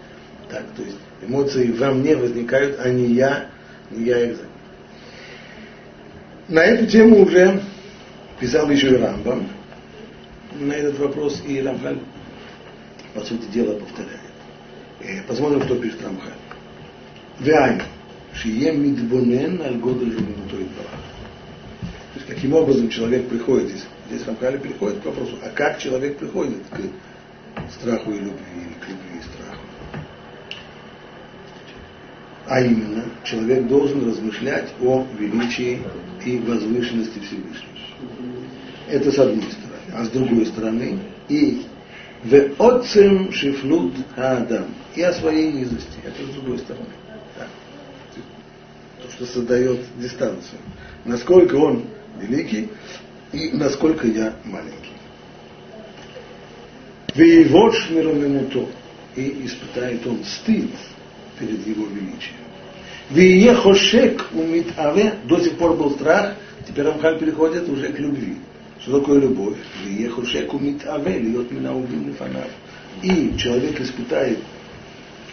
Так, 0.55 0.63
то 0.77 0.83
есть 0.83 0.95
эмоции 1.21 1.69
во 1.73 1.91
мне 1.91 2.15
возникают, 2.15 2.79
а 2.79 2.89
не 2.89 3.07
я, 3.07 3.47
не 3.91 4.05
я 4.05 4.31
их 4.31 4.37
На 6.47 6.63
эту 6.63 6.87
тему 6.87 7.23
уже 7.23 7.61
писал 8.39 8.71
еще 8.71 8.91
и 8.91 8.95
Рамбам 8.95 9.49
на 10.57 10.71
этот 10.71 10.97
вопрос, 10.97 11.43
и 11.45 11.59
Рамхаль, 11.59 11.99
по 13.13 13.19
сути 13.19 13.51
дела, 13.51 13.77
повторяет. 13.77 14.31
Э, 15.01 15.23
посмотрим, 15.27 15.61
что 15.63 15.75
пишет 15.75 16.01
Рамхаль. 16.01 16.31
Вяйн, 17.41 17.81
шие 18.33 18.71
мидбонен 18.71 19.61
аль 19.61 19.75
годель 19.75 20.13
жуминутой 20.13 20.69
То 20.69 22.15
есть, 22.15 22.27
каким 22.27 22.53
образом 22.53 22.87
человек 22.87 23.27
приходит 23.27 23.71
здесь, 23.71 23.87
здесь 24.09 24.25
Рамхаль 24.25 24.57
переходит 24.61 25.01
к 25.01 25.05
вопросу, 25.05 25.37
а 25.43 25.49
как 25.49 25.79
человек 25.79 26.17
приходит 26.17 26.59
к 26.71 27.73
страху 27.73 28.11
и 28.11 28.19
любви, 28.19 28.45
или 28.55 28.73
к 28.75 28.87
любви 28.87 29.19
и 29.19 29.21
страху. 29.21 29.54
А 32.47 32.61
именно, 32.61 33.05
человек 33.23 33.67
должен 33.67 34.07
размышлять 34.07 34.69
о 34.81 35.05
величии 35.17 35.81
и 36.23 36.37
возвышенности 36.37 37.19
Всевышнего. 37.19 37.71
Это 38.87 39.11
с 39.11 39.17
одной 39.17 39.43
стороны. 39.43 39.75
А 39.93 40.05
с 40.05 40.09
другой 40.09 40.45
стороны, 40.45 40.99
и 41.27 41.63
в 42.23 42.61
отцем 42.61 43.31
шифлут 43.31 43.93
Адам. 44.15 44.65
И 44.95 45.01
о 45.01 45.13
своей 45.13 45.51
низости. 45.51 45.97
Это 46.03 46.23
с 46.23 46.35
другой 46.35 46.59
стороны. 46.59 46.85
То, 49.01 49.11
что 49.11 49.25
создает 49.25 49.79
дистанцию. 49.97 50.59
Насколько 51.03 51.55
он 51.55 51.85
великий 52.19 52.69
и 53.31 53.51
насколько 53.51 54.07
я 54.07 54.35
маленький. 54.43 54.93
Веевош 57.15 57.89
мироминуто. 57.89 58.67
И 59.15 59.45
испытает 59.45 60.05
он 60.05 60.23
стыд 60.25 60.69
перед 61.39 61.65
его 61.65 61.85
величием. 61.87 62.35
Вие 63.09 63.53
хошек 63.53 64.25
умит 64.33 64.67
аве, 64.77 65.15
до 65.25 65.39
сих 65.39 65.57
пор 65.57 65.75
был 65.75 65.91
страх, 65.91 66.35
теперь 66.67 66.85
Рамхаль 66.85 67.19
переходит 67.19 67.69
уже 67.69 67.93
к 67.93 67.99
любви. 67.99 68.37
Что 68.81 68.99
такое 68.99 69.21
любовь? 69.21 69.57
Вие 69.83 70.09
хошек 70.09 70.53
умит 70.53 70.85
аве, 70.85 71.19
льет 71.19 71.51
меня 71.51 71.73
убим 71.73 72.13
фанав. 72.15 72.47
И 73.03 73.35
человек 73.37 73.79
испытает, 73.79 74.39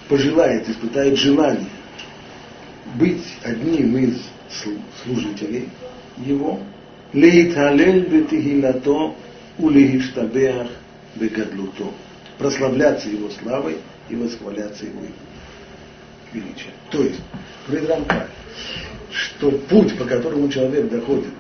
пожелает, 0.09 0.69
испытает 0.69 1.17
желание 1.17 1.69
быть 2.97 3.25
одним 3.43 3.97
из 3.97 4.19
служителей 5.03 5.69
его, 6.19 6.61
лейталель 7.13 8.07
бетихилато 8.09 9.15
улихиштабеах 9.59 10.69
бегадлуто. 11.15 11.87
Прославляться 12.39 13.09
его 13.09 13.31
славой 13.31 13.77
и 14.09 14.17
восхваляться 14.17 14.85
его 14.85 15.01
величием. 16.33 16.73
То 16.91 17.03
есть, 17.03 17.21
говорит 17.69 17.91
что 19.11 19.51
путь, 19.51 19.97
по 19.99 20.05
которому 20.05 20.49
человек 20.49 20.89
доходит 20.89 21.33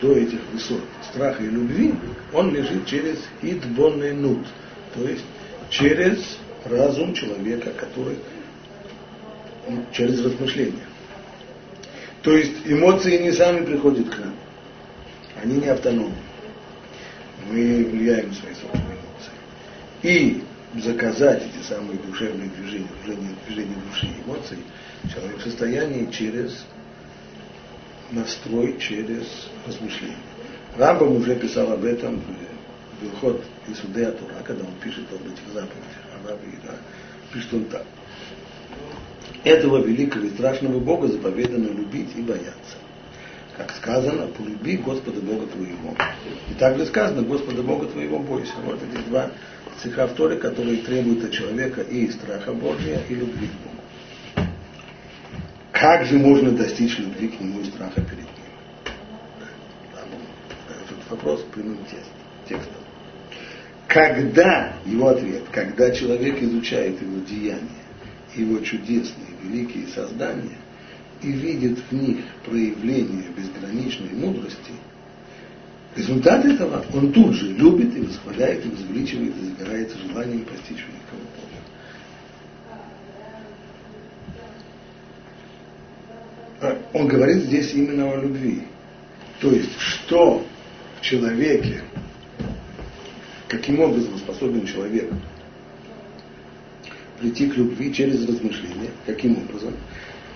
до 0.00 0.12
этих 0.12 0.40
высот 0.52 0.82
страха 1.10 1.42
и 1.42 1.46
любви, 1.46 1.94
он 2.32 2.54
лежит 2.54 2.86
через 2.86 3.18
идбоненут, 3.42 4.46
то 4.94 5.08
есть 5.08 5.24
через 5.70 6.38
разум 6.64 7.14
человека, 7.14 7.70
который 7.70 8.18
ну, 9.68 9.84
через 9.92 10.22
размышления. 10.24 10.86
То 12.22 12.36
есть 12.36 12.52
эмоции 12.64 13.18
не 13.18 13.32
сами 13.32 13.64
приходят 13.64 14.08
к 14.08 14.18
нам, 14.18 14.34
они 15.42 15.58
не 15.58 15.68
автономны. 15.68 16.14
Мы 17.50 17.84
влияем 17.84 18.28
на 18.28 18.34
свои 18.34 18.54
собственные 18.54 18.96
эмоции. 18.96 19.32
И 20.02 20.42
заказать 20.80 21.42
эти 21.42 21.62
самые 21.66 21.98
душевные 21.98 22.48
движения, 22.50 22.88
движения, 23.04 23.34
движения 23.46 23.76
души 23.90 24.06
и 24.06 24.22
эмоций, 24.22 24.58
человек 25.12 25.38
в 25.38 25.42
состоянии 25.42 26.10
через 26.10 26.64
настрой, 28.10 28.78
через 28.78 29.26
размышление. 29.66 30.16
Рамбам 30.76 31.16
уже 31.16 31.36
писал 31.36 31.72
об 31.72 31.84
этом 31.84 32.20
в 32.20 33.02
Вилхот 33.02 33.42
и 33.68 33.74
Судея 33.74 34.10
Тура, 34.12 34.34
когда 34.44 34.64
он 34.64 34.74
пишет 34.82 35.04
об 35.12 35.26
этих 35.26 35.46
заповедях. 35.52 35.78
Рамбам 36.12 36.38
пишет 37.32 37.54
он 37.54 37.64
так. 37.66 37.84
Этого 39.44 39.78
великого 39.84 40.24
и 40.24 40.30
страшного 40.30 40.80
Бога 40.80 41.06
заповедано 41.08 41.66
любить 41.66 42.10
и 42.16 42.22
бояться. 42.22 42.78
Как 43.56 43.70
сказано, 43.72 44.26
полюби 44.28 44.76
Господа 44.78 45.20
Бога 45.20 45.46
твоего. 45.46 45.94
И 46.50 46.54
также 46.54 46.86
сказано, 46.86 47.22
Господа 47.22 47.62
Бога 47.62 47.86
твоего 47.86 48.18
бойся. 48.18 48.54
Вот 48.64 48.80
эти 48.82 49.00
два 49.08 49.30
стиха 49.78 50.08
которые 50.08 50.78
требуют 50.78 51.24
от 51.24 51.32
человека 51.32 51.82
и 51.82 52.08
страха 52.10 52.52
Божия, 52.52 53.00
и 53.08 53.14
любви 53.14 53.48
к 53.48 53.52
Богу. 53.52 54.48
Как 55.72 56.06
же 56.06 56.18
можно 56.18 56.52
достичь 56.52 56.98
любви 56.98 57.28
к 57.28 57.40
Нему 57.40 57.60
и 57.60 57.64
страха 57.64 58.00
перед 58.00 58.18
Ним? 58.18 58.28
Этот 60.86 61.10
вопрос 61.10 61.44
прямым 61.52 61.78
текстом. 62.48 62.74
Когда, 63.86 64.72
его 64.86 65.08
ответ, 65.08 65.42
когда 65.52 65.90
человек 65.92 66.42
изучает 66.42 67.00
его 67.00 67.20
деяния, 67.24 67.68
его 68.34 68.58
чудесные, 68.60 69.28
великие 69.42 69.86
создания, 69.88 70.56
и 71.22 71.30
видит 71.30 71.78
в 71.90 71.92
них 71.92 72.18
проявление 72.44 73.24
безграничной 73.36 74.10
мудрости– 74.10 74.72
Результат 75.96 76.44
этого 76.44 76.84
он 76.92 77.12
тут 77.12 77.34
же 77.34 77.52
любит 77.52 77.96
и 77.96 78.00
восхваляет, 78.00 78.66
и 78.66 78.68
возвеличивает, 78.68 79.32
и 79.36 79.44
загорается 79.44 79.96
желанием 79.98 80.44
постичь 80.44 80.84
великого 80.84 81.22
Бога. 86.60 86.78
Он 86.92 87.06
говорит 87.06 87.44
здесь 87.44 87.72
именно 87.74 88.10
о 88.10 88.16
любви. 88.20 88.62
То 89.40 89.52
есть, 89.52 89.78
что 89.78 90.44
в 90.98 91.02
человеке, 91.02 91.82
каким 93.46 93.78
образом 93.78 94.18
способен 94.18 94.66
человек 94.66 95.12
прийти 97.20 97.48
к 97.48 97.56
любви 97.56 97.94
через 97.94 98.26
размышление, 98.26 98.90
каким 99.06 99.38
образом? 99.38 99.74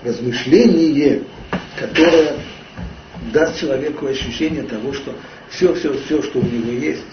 Размышление, 0.03 1.23
которое 1.79 2.39
даст 3.33 3.59
человеку 3.59 4.07
ощущение 4.07 4.63
того, 4.63 4.93
что 4.93 5.15
все, 5.51 5.75
все, 5.75 5.93
все, 6.05 6.23
что 6.23 6.39
у 6.39 6.43
него 6.43 6.73
есть, 6.73 7.05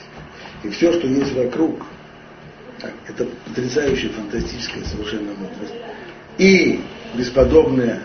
и 0.63 0.69
все, 0.69 0.93
что 0.93 1.07
есть 1.07 1.33
вокруг, 1.33 1.85
это 3.07 3.25
потрясающая, 3.45 4.09
фантастическая 4.09 4.83
совершенно 4.83 5.33
мудрость. 5.33 5.73
И 6.37 6.81
бесподобная 7.15 8.03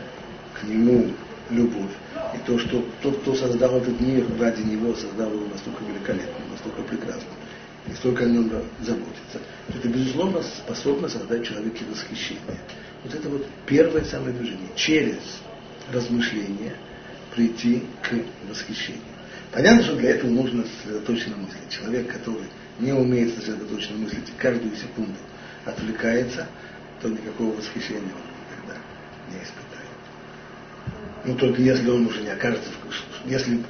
к 0.59 0.65
нему 0.65 1.09
любовь. 1.51 1.91
И 2.35 2.39
то, 2.47 2.59
что 2.59 2.85
тот, 3.03 3.19
кто 3.21 3.35
создал 3.35 3.77
этот 3.79 4.01
мир 4.01 4.25
ради 4.39 4.63
него, 4.63 4.95
создал 4.95 5.33
его 5.33 5.47
настолько 5.53 5.83
великолепным, 5.85 6.51
настолько 6.51 6.83
прекрасным, 6.83 7.35
и 7.89 7.93
столько 7.95 8.25
о 8.25 8.29
нем 8.29 8.51
заботится, 8.81 9.41
это, 9.77 9.89
безусловно, 9.89 10.43
способно 10.43 11.09
создать 11.09 11.47
человеке 11.47 11.85
восхищение. 11.91 12.59
Вот 13.05 13.15
это 13.15 13.29
вот 13.29 13.47
первое 13.67 14.05
самое 14.05 14.33
движение. 14.33 14.69
Через 14.77 15.19
размышление 15.93 16.75
прийти 17.35 17.83
к 18.03 18.13
восхищению. 18.49 19.03
Понятно, 19.53 19.83
что 19.83 19.97
для 19.97 20.11
этого 20.11 20.31
нужно 20.31 20.65
сосредоточенно 20.65 21.37
мыслить. 21.37 21.69
Человек, 21.71 22.13
который 22.13 22.47
не 22.79 22.93
умеет 22.93 23.35
сосредоточенно 23.35 23.99
мыслить 23.99 24.33
каждую 24.37 24.75
секунду 24.77 25.17
отвлекается, 25.65 26.47
то 27.01 27.09
никакого 27.09 27.57
восхищения 27.57 28.01
он 28.01 28.07
никогда 28.07 28.81
не 29.29 29.37
испытает. 29.37 29.81
Ну, 31.25 31.35
только 31.37 31.61
если 31.63 31.91
он 31.91 32.07
уже 32.07 32.23
не 32.23 32.31
окажется, 32.31 32.71
в, 32.71 33.31
если 33.31 33.61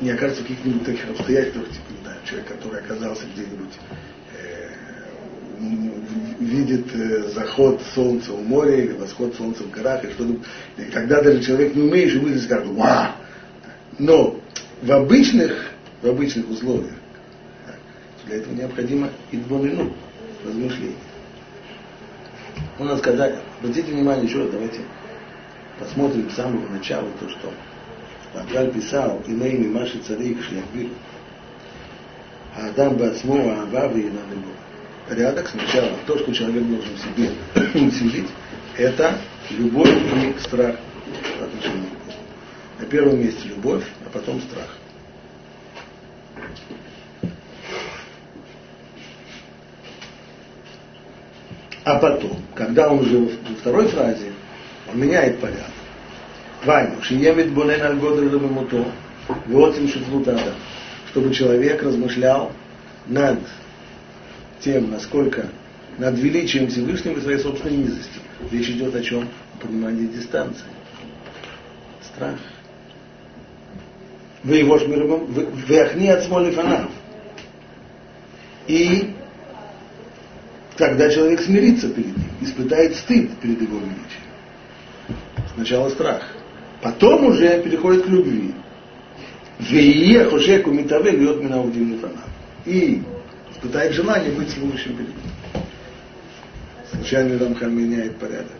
не 0.00 0.10
окажется 0.10 0.42
в 0.42 0.46
каких-нибудь 0.46 0.84
таких 0.84 1.08
обстоятельствах, 1.10 1.68
типа, 1.68 1.92
не 1.92 2.26
человек, 2.26 2.48
который 2.48 2.80
оказался 2.80 3.24
где-нибудь, 3.34 3.74
видит 5.58 6.94
э, 6.94 7.30
заход 7.34 7.80
солнца 7.94 8.32
у 8.32 8.42
моря 8.42 8.76
или 8.76 8.92
восход 8.92 9.34
солнца 9.34 9.62
в 9.62 9.70
горах, 9.70 10.04
и 10.04 10.10
что-то, 10.10 10.36
и 10.76 10.84
тогда 10.90 11.22
даже 11.22 11.42
человек 11.42 11.74
не 11.74 11.82
умеющий 11.82 12.20
мыслить 12.20 12.44
скажет, 12.44 12.66
вау! 12.68 13.12
Но 13.98 14.38
в 14.82 14.92
обычных, 14.92 15.72
в 16.02 16.08
обычных 16.08 16.50
условиях 16.50 16.92
для 18.26 18.36
этого 18.36 18.54
необходимо 18.54 19.08
и 19.30 19.36
двумину 19.36 19.92
размышления. 20.44 20.94
У 22.78 22.84
нас 22.84 22.98
сказать, 22.98 23.36
обратите 23.60 23.92
внимание 23.92 24.26
еще 24.26 24.40
раз, 24.40 24.50
давайте 24.50 24.80
посмотрим 25.78 26.28
с 26.30 26.34
самого 26.34 26.68
начала 26.68 27.08
то, 27.20 27.28
что 27.28 27.52
Рамхаль 28.34 28.72
писал, 28.72 29.22
имеями 29.26 29.68
Маши 29.68 29.98
Царик 29.98 30.42
Шляквир, 30.42 30.90
а 32.56 32.68
Адам 32.68 32.96
Бацмо, 32.96 33.36
Аава 33.36 33.96
и 33.96 34.02
Любовь. 34.02 34.66
Порядок 35.08 35.48
сначала, 35.48 35.92
то, 36.06 36.18
что 36.18 36.32
человек 36.32 36.64
должен 36.64 36.94
в 36.94 37.00
себе 37.00 37.30
усилить, 37.86 38.28
это 38.76 39.16
любовь 39.50 39.88
и 39.88 40.38
страх 40.40 40.74
по 41.38 41.44
отношению 41.44 41.90
к 42.78 42.80
На 42.82 42.86
первом 42.86 43.20
месте 43.20 43.48
любовь, 43.48 43.84
а 44.04 44.10
потом 44.10 44.40
страх. 44.40 44.76
А 51.84 51.98
потом, 52.00 52.38
когда 52.56 52.88
он 52.88 52.98
уже 52.98 53.18
во 53.18 53.28
второй 53.60 53.86
фразе, 53.86 54.32
он 54.92 55.00
меняет 55.00 55.38
порядок. 55.38 55.70
Вайну, 56.64 57.00
шиемит 57.00 57.52
бонен 57.52 57.80
аль 57.80 57.94
муто, 57.94 58.84
вот 59.46 59.78
им 59.78 59.88
шифлутада, 59.88 60.52
чтобы 61.10 61.32
человек 61.32 61.80
размышлял 61.84 62.50
над 63.06 63.38
тем, 64.66 64.90
насколько 64.90 65.48
над 65.96 66.18
величием 66.18 66.68
Всевышнего 66.68 67.18
и 67.18 67.22
своей 67.22 67.38
собственной 67.38 67.76
низости. 67.76 68.20
Речь 68.50 68.68
идет 68.68 68.94
о 68.94 69.02
чем? 69.02 69.28
О 69.54 69.66
понимании 69.66 70.06
дистанции. 70.08 70.66
Страх. 72.02 72.38
Вы 74.42 74.56
его 74.56 74.76
вы 74.76 75.80
ахни 75.80 76.08
от 76.08 76.24
смоли 76.24 76.50
фанав. 76.50 76.90
И 78.66 79.14
когда 80.76 81.08
человек 81.08 81.40
смирится 81.40 81.88
перед 81.88 82.16
ним, 82.16 82.26
испытает 82.42 82.96
стыд 82.96 83.30
перед 83.38 83.62
его 83.62 83.78
величием. 83.78 85.22
Сначала 85.54 85.88
страх. 85.88 86.22
Потом 86.82 87.26
уже 87.26 87.62
переходит 87.62 88.04
к 88.04 88.08
любви. 88.08 88.52
Вее 89.58 90.24
хошеку 90.24 90.70
митаве 90.72 91.12
льет 91.12 91.42
меня 91.42 91.62
фанат. 91.98 92.28
И 92.66 93.02
испытает 93.56 93.92
желание 93.92 94.30
быть 94.32 94.50
служащим 94.50 94.96
перед 94.96 95.08
ним. 95.08 95.64
Случайно 96.90 97.38
Рамхаль 97.38 97.70
меняет 97.70 98.18
порядок. 98.18 98.50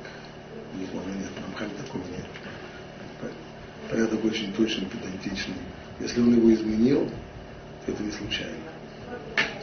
Безусловно, 0.74 1.12
нет, 1.12 1.30
Рамхаль 1.46 1.68
такого 1.76 2.02
нет. 2.10 2.24
Порядок 3.90 4.24
очень 4.24 4.52
точный, 4.52 4.86
педантичный. 4.86 5.54
Если 6.00 6.20
он 6.20 6.34
его 6.34 6.52
изменил, 6.52 7.08
то 7.84 7.92
это 7.92 8.02
не 8.02 8.10
случайно. 8.10 8.56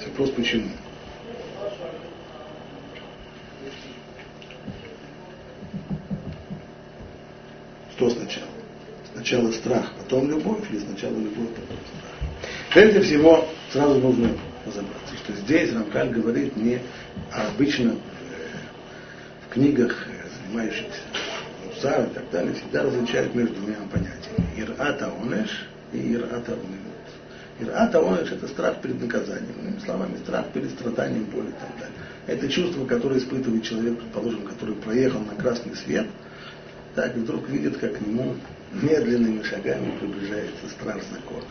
Вопрос 0.06 0.30
почему? 0.32 0.70
Что 7.96 8.10
сначала? 8.10 8.48
Сначала 9.14 9.52
страх, 9.52 9.92
потом 9.98 10.30
любовь, 10.30 10.70
или 10.72 10.80
сначала 10.80 11.14
любовь, 11.14 11.50
потом 11.50 11.78
страх? 11.78 12.32
Прежде 12.74 13.02
всего, 13.02 13.48
сразу 13.72 14.00
нужно 14.00 14.30
разобраться, 14.66 15.16
что 15.24 15.34
здесь 15.34 15.74
Рамкаль 15.74 16.10
говорит 16.10 16.56
не 16.56 16.80
обычно 17.32 17.92
э, 17.92 17.96
в 19.48 19.54
книгах, 19.54 20.08
э, 20.08 20.28
занимающихся 20.46 21.02
Мусар 21.66 22.06
и 22.06 22.14
так 22.14 22.30
далее, 22.32 22.54
всегда 22.54 22.84
различают 22.84 23.36
между 23.36 23.56
двумя 23.56 23.78
понятиями. 23.92 24.48
Ирата 24.58 25.12
онеш 25.22 25.68
и 25.92 26.14
ирата 26.14 26.54
унемут. 26.54 26.94
Ирата 27.60 28.02
онеш 28.02 28.32
это 28.32 28.48
страх 28.48 28.82
перед 28.82 29.02
наказанием. 29.02 29.54
Иными 29.62 29.80
словами, 29.80 30.18
страх 30.18 30.48
перед 30.54 30.72
страданием, 30.72 31.26
боли 31.26 31.48
и 31.48 31.52
так 31.52 31.78
далее. 31.80 31.98
Это 32.28 32.48
чувство, 32.50 32.86
которое 32.86 33.20
испытывает 33.20 33.64
человек, 33.64 34.00
предположим, 34.00 34.46
который 34.46 34.76
проехал 34.76 35.20
на 35.20 35.36
красный 35.36 35.76
свет– 35.76 36.08
так 36.96 37.16
вдруг 37.16 37.50
видит, 37.50 37.78
как 37.78 37.98
к 37.98 38.02
нему 38.02 38.36
медленными 38.72 39.42
шагами 39.44 39.98
приближается 40.00 40.70
страж 40.70 41.02
закона. 41.12 41.46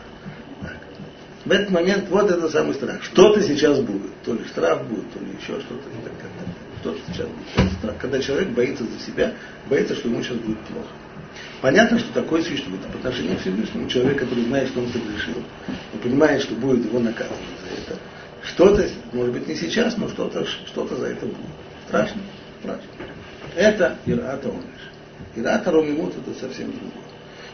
В 1.45 1.51
этот 1.51 1.71
момент 1.71 2.09
вот 2.09 2.31
это 2.31 2.49
самый 2.49 2.73
страх. 2.73 3.03
Что-то 3.03 3.41
сейчас 3.41 3.79
будет. 3.79 4.11
То 4.23 4.33
ли 4.33 4.45
штраф 4.45 4.87
будет, 4.87 5.11
то 5.11 5.19
ли 5.19 5.31
еще 5.31 5.59
что-то. 5.59 5.83
Что-то 6.81 6.99
сейчас 7.07 7.27
будет. 7.27 7.73
Страх. 7.79 7.95
Когда 7.99 8.19
человек 8.19 8.49
боится 8.49 8.85
за 8.85 8.99
себя, 8.99 9.33
боится, 9.69 9.95
что 9.95 10.07
ему 10.07 10.23
сейчас 10.23 10.37
будет 10.37 10.59
плохо. 10.59 10.87
Понятно, 11.61 11.99
что 11.99 12.13
такое 12.13 12.43
существует. 12.43 12.81
По 12.83 12.97
отношению 12.97 13.37
к 13.37 13.41
Всевышнему 13.41 13.89
человек, 13.89 14.19
который 14.19 14.45
знает, 14.45 14.69
что 14.69 14.81
он 14.81 14.87
согрешил, 14.87 15.43
и 15.93 15.97
понимает, 15.97 16.41
что 16.41 16.55
будет 16.55 16.85
его 16.85 16.99
наказывать 16.99 17.39
за 17.61 17.81
это. 17.81 17.99
Что-то, 18.43 18.87
может 19.13 19.33
быть, 19.33 19.47
не 19.47 19.55
сейчас, 19.55 19.97
но 19.97 20.07
что-то 20.09 20.45
что 20.45 20.87
за 20.87 21.07
это 21.07 21.25
будет. 21.25 21.37
Страшно? 21.87 22.21
Страшно. 22.61 22.83
Это 23.55 23.97
Ирата 24.05 24.49
Онеш. 24.49 24.91
Ират 25.35 25.67
Ромимут 25.67 26.13
это 26.17 26.37
совсем 26.39 26.71
другое. 26.71 26.91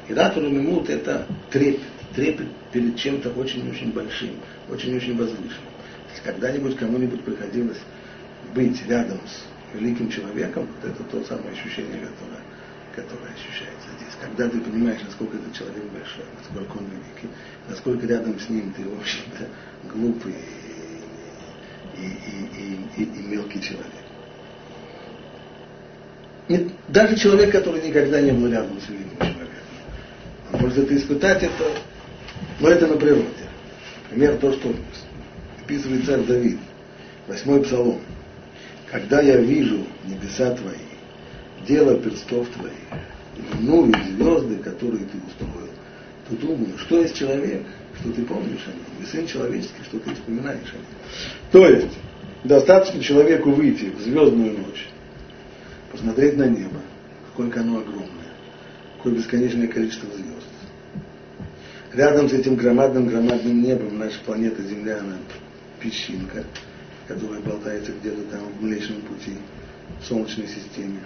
Ират 0.07 0.35
Ромимут 0.37 0.89
это 0.89 1.25
трепет, 1.51 1.81
трепет 2.15 2.47
перед 2.71 2.95
чем-то 2.97 3.29
очень-очень 3.31 3.91
большим, 3.91 4.31
очень-очень 4.69 5.17
возвышенным. 5.17 5.73
Если 6.11 6.23
когда-нибудь 6.23 6.75
кому-нибудь 6.77 7.23
приходилось 7.23 7.79
быть 8.53 8.85
рядом 8.87 9.19
с 9.27 9.77
великим 9.77 10.09
человеком, 10.09 10.67
вот 10.67 10.91
это 10.91 11.03
то 11.03 11.23
самое 11.23 11.51
ощущение, 11.51 11.99
которое, 11.99 12.41
которое 12.95 13.33
ощущается 13.33 13.89
здесь. 13.97 14.15
Когда 14.19 14.49
ты 14.49 14.59
понимаешь, 14.59 15.01
насколько 15.05 15.37
этот 15.37 15.53
человек 15.53 15.83
большой, 15.93 16.25
насколько 16.37 16.77
он 16.77 16.85
великий, 16.85 17.35
насколько 17.67 18.07
рядом 18.07 18.39
с 18.39 18.49
ним 18.49 18.73
ты, 18.75 18.83
в 18.83 18.99
общем-то, 18.99 19.47
глупый 19.93 20.33
и, 21.95 22.01
и, 22.01 23.01
и, 23.01 23.03
и, 23.03 23.03
и 23.03 23.27
мелкий 23.27 23.61
человек. 23.61 23.85
Нет, 26.47 26.71
даже 26.87 27.15
человек, 27.15 27.51
который 27.51 27.81
никогда 27.87 28.19
не 28.21 28.31
был 28.31 28.47
рядом 28.47 28.79
с 28.81 28.89
великим 28.89 29.17
человеком. 29.17 29.45
Он 30.51 30.61
может 30.61 30.79
это 30.79 30.95
испытать, 30.97 31.43
это, 31.43 31.71
но 32.59 32.69
это 32.69 32.87
на 32.87 32.97
природе. 32.97 33.25
Например, 34.09 34.37
то, 34.37 34.53
что 34.53 34.73
описывает 35.61 36.05
царь 36.05 36.23
Давид, 36.23 36.59
восьмой 37.27 37.61
псалом. 37.61 37.99
Когда 38.91 39.21
я 39.21 39.37
вижу 39.37 39.85
небеса 40.05 40.55
твои, 40.55 40.73
дело 41.67 41.95
перстов 41.99 42.47
твоих, 42.49 42.73
луну 43.53 43.89
и 43.89 44.11
звезды, 44.11 44.55
которые 44.57 45.05
ты 45.05 45.17
устроил, 45.27 45.69
то 46.27 46.35
думаю, 46.35 46.77
что 46.79 47.01
есть 47.01 47.15
человек, 47.15 47.63
что 47.99 48.11
ты 48.11 48.23
помнишь 48.23 48.65
о 48.65 48.71
нем, 48.71 49.03
и 49.03 49.05
сын 49.05 49.27
человеческий, 49.27 49.83
что 49.83 49.99
ты 49.99 50.13
вспоминаешь 50.15 50.73
о 50.73 50.77
нем. 50.77 50.85
То 51.51 51.67
есть, 51.67 51.97
достаточно 52.43 53.01
человеку 53.01 53.51
выйти 53.51 53.91
в 53.95 54.01
звездную 54.01 54.57
ночь, 54.57 54.87
посмотреть 55.91 56.35
на 56.35 56.47
небо, 56.47 56.79
сколько 57.33 57.61
оно 57.61 57.79
огромное, 57.79 58.33
какое 58.97 59.13
бесконечное 59.13 59.67
количество 59.67 60.09
звезд. 60.09 60.48
Рядом 61.93 62.29
с 62.29 62.33
этим 62.33 62.55
громадным-громадным 62.55 63.63
небом 63.63 63.97
наша 63.97 64.19
планета 64.19 64.61
Земля, 64.61 64.99
она 64.99 65.17
песчинка, 65.79 66.43
которая 67.07 67.39
болтается 67.39 67.91
где-то 67.93 68.21
там 68.31 68.41
в 68.41 68.63
Млечном 68.63 69.01
пути, 69.01 69.31
в 69.99 70.05
Солнечной 70.05 70.47
системе. 70.47 70.99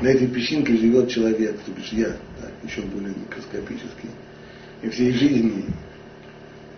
На 0.00 0.08
этой 0.08 0.28
песчинке 0.28 0.76
живет 0.76 1.10
человек, 1.10 1.58
то 1.64 1.72
бишь 1.72 1.92
я, 1.92 2.16
да, 2.40 2.48
еще 2.62 2.82
более 2.82 3.10
микроскопический. 3.10 4.10
и 4.82 4.88
всей 4.88 5.12
жизни 5.12 5.64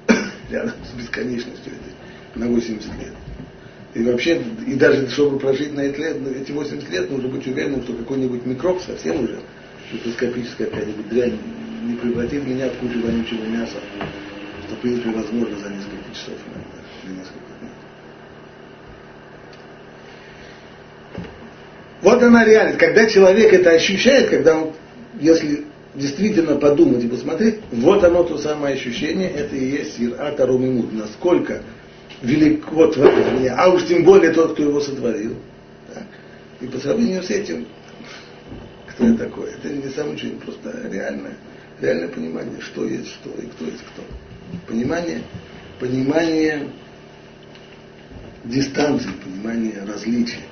рядом 0.51 0.73
с 0.85 0.99
бесконечностью 0.99 1.73
этой 1.73 2.41
на 2.41 2.49
80 2.49 2.87
лет. 2.99 3.13
И 3.95 4.03
вообще, 4.03 4.43
и 4.67 4.75
даже 4.75 5.09
чтобы 5.09 5.39
прожить 5.39 5.75
на 5.75 5.81
эти, 5.81 5.99
лет, 5.99 6.17
эти 6.37 6.53
80 6.53 6.91
лет, 6.91 7.11
нужно 7.11 7.29
быть 7.29 7.47
уверенным, 7.47 7.83
что 7.83 7.95
какой-нибудь 7.95 8.47
микроб 8.47 8.81
совсем 8.83 9.25
уже, 9.25 9.41
микроскопическая 9.93 10.69
какая-нибудь 10.69 11.09
дрянь, 11.09 11.39
не 11.87 11.97
превратит 11.97 12.47
меня 12.47 12.69
в 12.69 12.75
кучу 12.75 13.01
вонючего 13.01 13.45
мяса, 13.45 13.77
что, 14.67 14.75
в 14.75 14.79
принципе, 14.81 15.11
возможно 15.11 15.57
за 15.57 15.71
несколько 15.71 16.13
часов 16.13 16.35
иногда, 16.47 16.79
или 17.05 17.13
несколько 17.13 17.53
дней. 17.61 17.71
Вот 22.03 22.23
она 22.23 22.45
реальность. 22.45 22.79
Когда 22.79 23.07
человек 23.07 23.53
это 23.53 23.71
ощущает, 23.71 24.31
когда 24.31 24.59
он, 24.59 24.73
если 25.21 25.65
действительно 25.95 26.57
подумать 26.57 27.05
и 27.05 27.09
посмотреть, 27.09 27.61
вот 27.71 28.03
оно 28.05 28.25
то 28.25 28.37
самое 28.39 28.75
ощущение, 28.75 29.31
это 29.31 29.55
и 29.57 29.65
есть 29.65 30.01
Ират 30.01 30.39
Арумимут. 30.41 30.93
Насколько 30.93 31.63
велико 32.23 32.89
творение, 32.89 33.53
а 33.53 33.71
уж 33.71 33.87
тем 33.87 34.05
более 34.05 34.33
тот, 34.33 34.55
кто 34.55 34.63
его 34.63 34.81
сотворил. 34.81 35.37
Так. 35.95 36.05
И 36.61 36.67
по 36.67 36.79
сравнению 36.79 37.23
с 37.23 37.31
этим, 37.31 37.67
кто 38.89 39.07
я 39.07 39.15
такой, 39.15 39.51
это 39.51 39.69
не 39.69 39.89
самое 39.91 40.17
что 40.19 40.29
просто 40.45 40.89
реальное, 40.91 41.35
реальное 41.81 42.09
понимание, 42.09 42.61
что 42.61 42.87
есть 42.87 43.09
что 43.09 43.31
и 43.31 43.47
кто 43.47 43.65
есть 43.65 43.83
кто. 43.83 44.03
Понимание, 44.67 45.23
понимание 45.79 46.71
дистанции, 48.45 49.11
понимание 49.25 49.83
различия. 49.85 50.45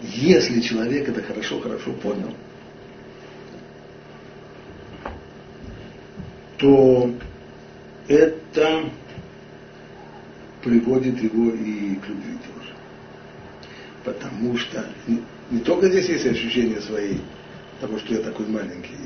Если 0.00 0.60
человек 0.60 1.08
это 1.08 1.22
хорошо-хорошо 1.22 1.92
понял, 1.94 2.34
то 6.58 7.14
это 8.08 8.90
приводит 10.62 11.22
его 11.22 11.50
и 11.50 11.96
к 11.96 12.08
любви 12.08 12.38
тоже. 12.54 12.74
Потому 14.04 14.56
что 14.56 14.86
не, 15.06 15.22
не 15.50 15.60
только 15.60 15.88
здесь 15.88 16.08
есть 16.08 16.26
ощущение 16.26 16.80
своей, 16.80 17.20
того, 17.80 17.98
что 17.98 18.14
я 18.14 18.20
такой 18.20 18.46
маленький, 18.46 18.96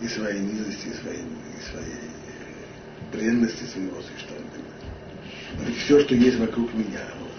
и, 0.00 0.08
своей 0.08 0.40
низости, 0.40 0.88
и 0.88 0.94
своей, 0.94 1.22
и 1.22 1.70
своей 1.70 2.10
бренности 3.12 3.64
своего 3.64 4.00
существования. 4.02 4.48
И 5.68 5.72
все, 5.72 6.00
что 6.00 6.14
есть 6.14 6.38
вокруг 6.38 6.72
меня, 6.74 7.04
вот, 7.20 7.32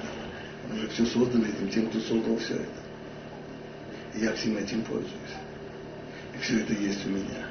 оно 0.72 0.90
все 0.90 1.06
создано 1.06 1.46
этим 1.46 1.70
тем, 1.70 1.90
кто 1.90 2.00
создал 2.00 2.38
все 2.38 2.56
это. 2.56 2.66
И 4.16 4.22
я 4.22 4.34
всем 4.34 4.58
этим 4.58 4.82
пользуюсь. 4.84 5.14
И 6.36 6.42
все 6.42 6.60
это 6.62 6.74
есть 6.74 7.06
у 7.06 7.10
меня. 7.10 7.48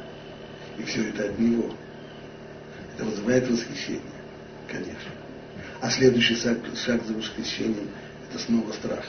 И 0.78 0.82
все 0.82 1.08
это 1.08 1.24
от 1.26 1.38
него. 1.38 1.72
Это 2.94 3.04
вызывает 3.04 3.48
восхищение, 3.48 4.02
конечно. 4.66 5.12
А 5.80 5.90
следующий 5.90 6.34
шаг, 6.34 6.58
шаг 6.74 7.04
за 7.04 7.14
восхищением– 7.14 7.88
это 8.28 8.38
снова 8.40 8.72
страх. 8.72 9.04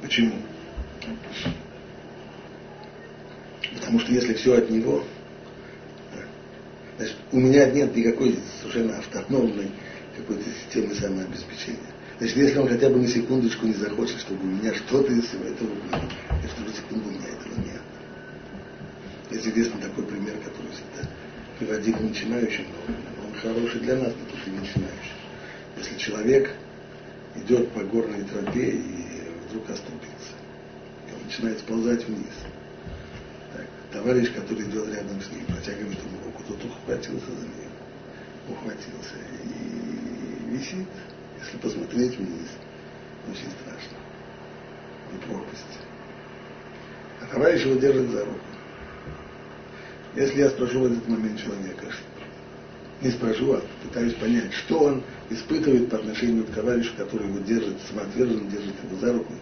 Почему? 0.00 0.36
Потому 3.74 4.00
что 4.00 4.12
если 4.12 4.34
все 4.34 4.58
от 4.58 4.70
него, 4.70 5.04
значит, 6.96 7.16
у 7.32 7.38
меня 7.38 7.70
нет 7.70 7.94
никакой 7.94 8.38
совершенно 8.60 8.98
автономной 8.98 9.70
какой-то 10.16 10.44
системы 10.44 10.94
самообеспечения. 10.94 11.78
Значит, 12.18 12.36
если 12.36 12.58
он 12.58 12.68
хотя 12.68 12.90
бы 12.90 12.96
на 12.98 13.06
секундочку 13.06 13.66
не 13.66 13.74
захочет, 13.74 14.18
чтобы 14.20 14.42
у 14.42 14.50
меня 14.50 14.74
что-то 14.74 15.12
из 15.12 15.24
всего 15.24 15.44
этого 15.44 15.68
было, 15.68 16.02
я 16.42 16.48
чтобы 16.48 16.70
секунду 16.72 17.08
у 17.08 17.12
меня 17.12 17.28
этого 17.28 17.54
нет. 17.64 17.82
Есть 19.30 19.46
известный 19.46 19.80
такой 19.80 20.04
пример, 20.04 20.34
который 20.38 20.72
всегда 20.72 21.08
приводили 21.58 22.08
начинающим, 22.08 22.64
но 22.88 23.28
он 23.28 23.34
хороший 23.40 23.80
для 23.80 23.96
нас, 23.96 24.12
но 24.12 24.52
и 24.52 24.56
начинающих. 24.56 25.12
Если 25.76 25.96
человек 25.98 26.50
идет 27.36 27.70
по 27.70 27.80
горной 27.80 28.24
тропе 28.24 28.70
и 28.70 29.04
вдруг 29.48 29.70
оступится, 29.70 30.34
и 31.08 31.24
начинает 31.24 31.58
сползать 31.58 32.06
вниз, 32.06 32.34
так, 33.54 33.66
товарищ, 33.92 34.32
который 34.32 34.64
идет 34.64 34.88
рядом 34.94 35.20
с 35.20 35.30
ним, 35.30 35.44
протягивает 35.46 35.98
ему 35.98 36.24
руку, 36.24 36.42
тот 36.48 36.64
ухватился 36.64 37.26
за 37.26 37.46
нее, 37.46 37.70
ухватился 38.48 39.16
и 39.44 40.50
висит, 40.50 40.86
если 41.40 41.58
посмотреть 41.58 42.16
вниз, 42.16 42.48
очень 43.30 43.50
страшно, 43.62 43.98
и 45.14 45.26
пропасть. 45.26 45.78
А 47.20 47.26
товарищ 47.26 47.64
его 47.64 47.78
держит 47.78 48.10
за 48.10 48.24
руку. 48.24 48.40
Если 50.16 50.40
я 50.40 50.50
спрошу 50.50 50.80
в 50.80 50.86
этот 50.86 51.06
момент 51.08 51.38
человека, 51.38 51.86
не 53.00 53.10
спрошу, 53.10 53.52
а 53.52 53.62
пытаюсь 53.82 54.14
понять, 54.14 54.52
что 54.52 54.80
он 54.80 55.02
испытывает 55.30 55.88
по 55.88 55.98
отношению 55.98 56.44
к 56.44 56.50
товарищу, 56.50 56.92
который 56.96 57.28
его 57.28 57.38
держит, 57.40 57.76
самоотверженно 57.88 58.50
держит 58.50 58.74
его 58.82 58.98
за 59.00 59.12
руку. 59.12 59.32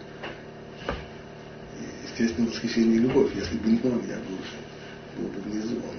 Естественно, 2.17 2.47
восхищение 2.47 2.95
и 2.95 2.99
любовь. 2.99 3.31
Если 3.35 3.57
бы 3.57 3.69
не 3.69 3.79
он, 3.83 4.01
я 4.07 4.15
был, 4.15 4.39
был 5.17 5.27
бы 5.29 5.41
внизу. 5.41 5.75
Он. 5.75 5.97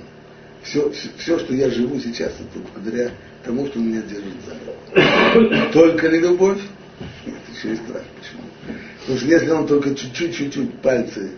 Все, 0.64 0.90
все, 0.90 1.38
что 1.38 1.54
я 1.54 1.70
живу 1.70 2.00
сейчас, 2.00 2.32
это 2.32 2.58
благодаря 2.58 3.12
тому, 3.44 3.66
что 3.66 3.78
он 3.78 3.90
меня 3.90 4.02
держит 4.02 4.34
за 4.44 4.54
руку. 4.54 5.72
Только 5.72 6.08
ли 6.08 6.18
любовь? 6.18 6.60
Это 7.24 7.56
еще 7.56 7.72
и 7.72 7.76
страх. 7.76 8.02
Почему? 8.18 8.42
Потому 9.00 9.18
что 9.18 9.28
если 9.28 9.50
он 9.50 9.66
только 9.68 9.94
чуть-чуть-чуть 9.94 10.80
пальцы 10.80 11.30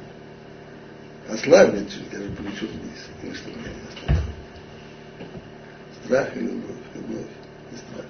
ослабнет, 1.28 1.90
чуть 1.90 2.08
даже 2.10 2.30
полечу 2.30 2.66
вниз, 2.66 3.06
и 3.22 3.34
что 3.34 3.50
меня 3.50 3.68
не 3.68 3.86
остановит. 3.86 4.24
Страх 6.04 6.36
и 6.36 6.40
любовь, 6.40 6.76
любовь 6.94 7.26
и 7.70 7.76
страх. 7.76 8.06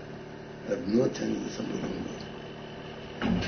Одно 0.69 1.09
тянет 1.09 1.39
за 1.49 1.57
собой 1.57 1.81
другое. 1.83 3.41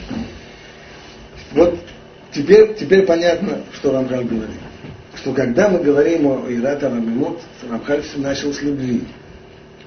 Вот 1.52 1.91
теперь, 2.32 2.74
теперь 2.74 3.06
понятно, 3.06 3.62
что 3.72 3.92
Рамхаль 3.92 4.24
говорит. 4.24 4.56
Что 5.16 5.32
когда 5.32 5.68
мы 5.68 5.80
говорим 5.80 6.26
о 6.26 6.46
Ирата 6.48 6.88
Рамимот, 6.88 7.40
Рамхаль 7.68 8.02
начал 8.16 8.52
с 8.52 8.62
любви. 8.62 9.04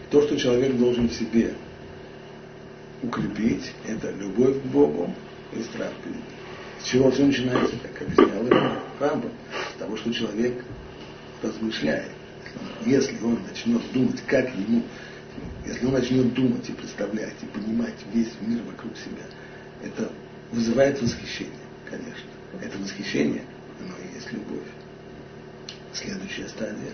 То, 0.10 0.22
что 0.22 0.38
человек 0.38 0.78
должен 0.78 1.10
в 1.10 1.14
себе 1.14 1.54
укрепить, 3.02 3.72
это 3.88 4.12
любовь 4.12 4.62
к 4.62 4.66
Богу 4.66 5.14
и 5.54 5.62
страх 5.64 5.92
перед 6.04 6.16
ним. 6.16 6.26
С 6.80 6.88
чего 6.88 7.12
все 7.12 7.26
начинается, 7.26 7.76
как 7.82 8.02
объяснял 8.02 8.80
Рамбам, 9.00 9.32
с 9.76 9.80
того, 9.80 9.98
что 9.98 10.14
человек 10.14 10.64
размышляет. 11.42 12.12
Если 12.86 13.18
он 13.24 13.40
начнет 13.48 13.82
думать, 13.92 14.22
как 14.28 14.50
ему, 14.56 14.84
если 15.66 15.86
он 15.86 15.94
начнет 15.94 16.34
думать 16.34 16.70
и 16.70 16.74
представлять, 16.74 17.34
и 17.42 17.46
понимать 17.48 17.96
весь 18.14 18.32
мир 18.42 18.62
вокруг 18.64 18.96
себя, 18.98 19.24
это 19.84 20.12
вызывает 20.52 21.02
восхищение, 21.02 21.54
конечно. 21.90 22.35
Это 22.62 22.78
восхищение, 22.78 23.44
оно 23.80 23.94
и 24.04 24.16
есть 24.16 24.32
любовь. 24.32 24.68
Следующая 25.94 26.48
стадия, 26.48 26.94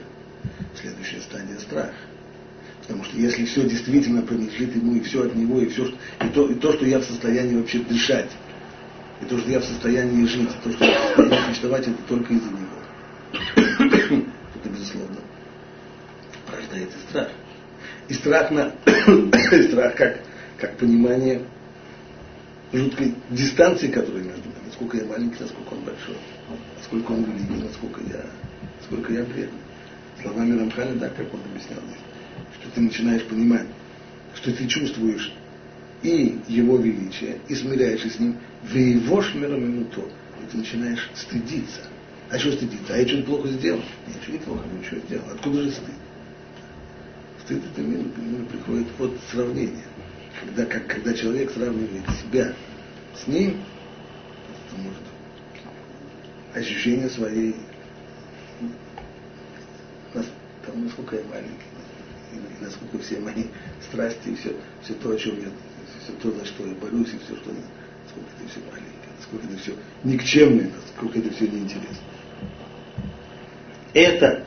следующая 0.80 1.22
стадия 1.22 1.58
страх. 1.60 1.92
Потому 2.82 3.04
что 3.04 3.18
если 3.18 3.46
все 3.46 3.68
действительно 3.68 4.22
принадлежит 4.22 4.76
ему, 4.76 4.96
и 4.96 5.02
все 5.02 5.26
от 5.26 5.36
него, 5.36 5.62
и 5.62 5.68
все, 5.68 5.88
и 5.88 6.28
то, 6.34 6.50
и 6.50 6.56
то, 6.56 6.74
что 6.74 6.86
я 6.86 7.00
в 7.00 7.06
состоянии 7.06 7.56
вообще 7.56 7.80
дышать, 7.80 8.32
и 9.22 9.26
то, 9.26 9.38
что 9.38 9.50
я 9.50 9.60
в 9.60 9.66
состоянии 9.66 10.26
жить, 10.26 10.50
и 10.50 10.64
то, 10.64 10.74
что 10.74 10.86
я 10.86 11.00
в 11.00 11.04
состоянии 11.06 11.46
существовать, 11.48 11.88
это 11.88 12.02
только 12.08 12.34
из-за 12.34 12.50
него. 12.50 12.68
Это 14.56 14.70
безусловно 14.70 15.18
порождает 16.46 16.90
страх. 17.10 17.30
И 18.08 18.14
страх, 18.14 18.52
на, 18.52 18.74
и 18.86 19.64
страх 19.64 19.96
как, 19.96 20.20
как 20.58 20.78
понимание 20.78 21.42
жуткой 22.74 23.16
дистанции, 23.30 23.88
которая 23.88 24.24
между. 24.24 24.51
Насколько 24.82 25.06
я 25.06 25.12
маленький, 25.12 25.38
насколько 25.40 25.74
он 25.74 25.80
большой. 25.82 26.18
Насколько 26.80 27.12
он 27.12 27.24
великий, 27.26 27.64
насколько 27.64 28.02
я, 28.02 28.26
насколько 28.80 29.14
я 29.14 29.22
бедный. 29.22 29.60
Словами 30.24 30.60
Рамхаля, 30.60 30.94
да, 30.94 31.10
как 31.10 31.32
он 31.32 31.40
объяснял 31.42 31.80
здесь. 31.82 32.60
Что 32.60 32.72
ты 32.72 32.82
начинаешь 32.82 33.24
понимать, 33.26 33.68
что 34.34 34.52
ты 34.52 34.66
чувствуешь 34.66 35.34
и 36.02 36.40
его 36.48 36.78
величие, 36.78 37.38
и 37.48 37.54
смиряешься 37.54 38.10
с 38.10 38.20
ним, 38.20 38.38
в 38.64 38.76
его 38.76 39.22
шмером 39.22 39.86
то. 39.86 40.02
И 40.02 40.52
ты 40.52 40.58
начинаешь 40.58 41.12
стыдиться. 41.14 41.82
А 42.32 42.40
что 42.40 42.52
стыдиться? 42.54 42.96
А 42.96 42.98
я 42.98 43.08
что-то 43.08 43.24
плохо 43.24 43.50
сделал? 43.50 43.84
Я 44.08 44.14
ничего 44.16 44.34
не 44.34 44.40
плохо, 44.40 44.64
ничего 44.80 45.00
сделал. 45.02 45.26
Откуда 45.32 45.62
же 45.62 45.72
стыд? 45.72 45.96
Стыд 47.46 47.62
это 47.72 47.82
мир, 47.82 48.00
мир 48.00 48.46
приходит 48.48 48.88
от 49.00 49.12
сравнения. 49.30 49.86
Когда, 50.40 50.66
как, 50.66 50.88
когда 50.88 51.14
человек 51.14 51.52
сравнивает 51.52 52.10
себя 52.24 52.56
с 53.16 53.28
ним, 53.28 53.58
то 54.72 54.78
может 54.78 55.02
ощущение 56.54 57.10
своей 57.10 57.56
там, 60.66 60.86
насколько 60.86 61.16
я 61.16 61.24
маленький, 61.24 61.66
и 62.34 62.64
насколько 62.64 63.00
все 63.00 63.20
мои 63.20 63.46
страсти, 63.90 64.30
и 64.30 64.36
все, 64.36 64.56
все 64.84 64.94
то, 64.94 65.10
о 65.10 65.18
чем 65.18 65.40
я 65.40 65.48
все 66.04 66.14
то, 66.22 66.32
за 66.32 66.46
что 66.46 66.66
я 66.66 66.74
борюсь, 66.76 67.10
и 67.14 67.18
все, 67.18 67.36
что 67.36 67.52
насколько 67.52 68.30
это 68.38 68.50
все 68.50 68.60
маленькое, 68.60 69.12
насколько 69.18 69.48
это 69.48 69.58
все 69.58 69.74
никчемное, 70.04 70.70
насколько 70.70 71.20
это 71.20 71.34
все 71.34 71.48
неинтересно. 71.48 71.98
Это, 73.94 74.46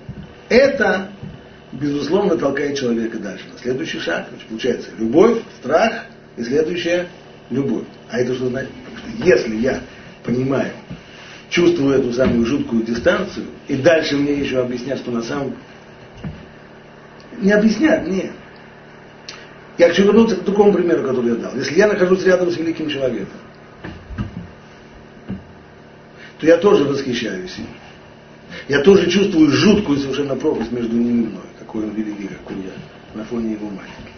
это, 0.48 1.10
безусловно, 1.72 2.36
толкает 2.36 2.78
человека 2.78 3.18
дальше. 3.18 3.44
На 3.52 3.58
следующий 3.58 3.98
шаг, 3.98 4.28
значит, 4.30 4.48
получается, 4.48 4.90
любовь, 4.96 5.42
страх, 5.60 6.06
и 6.36 6.44
следующее– 6.44 7.08
любовь. 7.50 7.84
А 8.10 8.18
это 8.18 8.34
что 8.34 8.48
значит? 8.48 8.70
Потому 8.84 8.98
что 8.98 9.24
если 9.24 9.56
я 9.56 9.82
понимаю, 10.24 10.72
чувствую 11.50 12.00
эту 12.00 12.12
самую 12.12 12.44
жуткую 12.46 12.82
дистанцию, 12.82 13.46
и 13.68 13.76
дальше 13.76 14.16
мне 14.16 14.32
еще 14.34 14.60
объяснят, 14.60 14.98
что 14.98 15.10
на 15.10 15.22
самом... 15.22 15.54
Не 17.38 17.52
объяснят, 17.52 18.06
нет. 18.08 18.32
Я 19.76 19.88
хочу 19.88 20.04
вернуться 20.04 20.36
к 20.36 20.44
такому 20.44 20.72
примеру, 20.72 21.02
который 21.02 21.30
я 21.30 21.36
дал. 21.36 21.54
Если 21.56 21.76
я 21.76 21.88
нахожусь 21.88 22.24
рядом 22.24 22.50
с 22.50 22.56
великим 22.56 22.88
человеком, 22.88 23.38
то 26.38 26.46
я 26.46 26.56
тоже 26.58 26.84
восхищаюсь 26.84 27.56
им. 27.58 27.66
Я 28.68 28.80
тоже 28.82 29.10
чувствую 29.10 29.50
жуткую 29.50 29.98
совершенно 29.98 30.36
пропасть 30.36 30.70
между 30.70 30.96
ним 30.96 31.22
и 31.22 31.26
мной, 31.26 31.42
какой 31.58 31.84
он 31.84 31.90
великий, 31.90 32.28
какой 32.28 32.56
я, 32.56 33.18
на 33.18 33.24
фоне 33.24 33.52
его 33.52 33.66
маленький. 33.66 34.14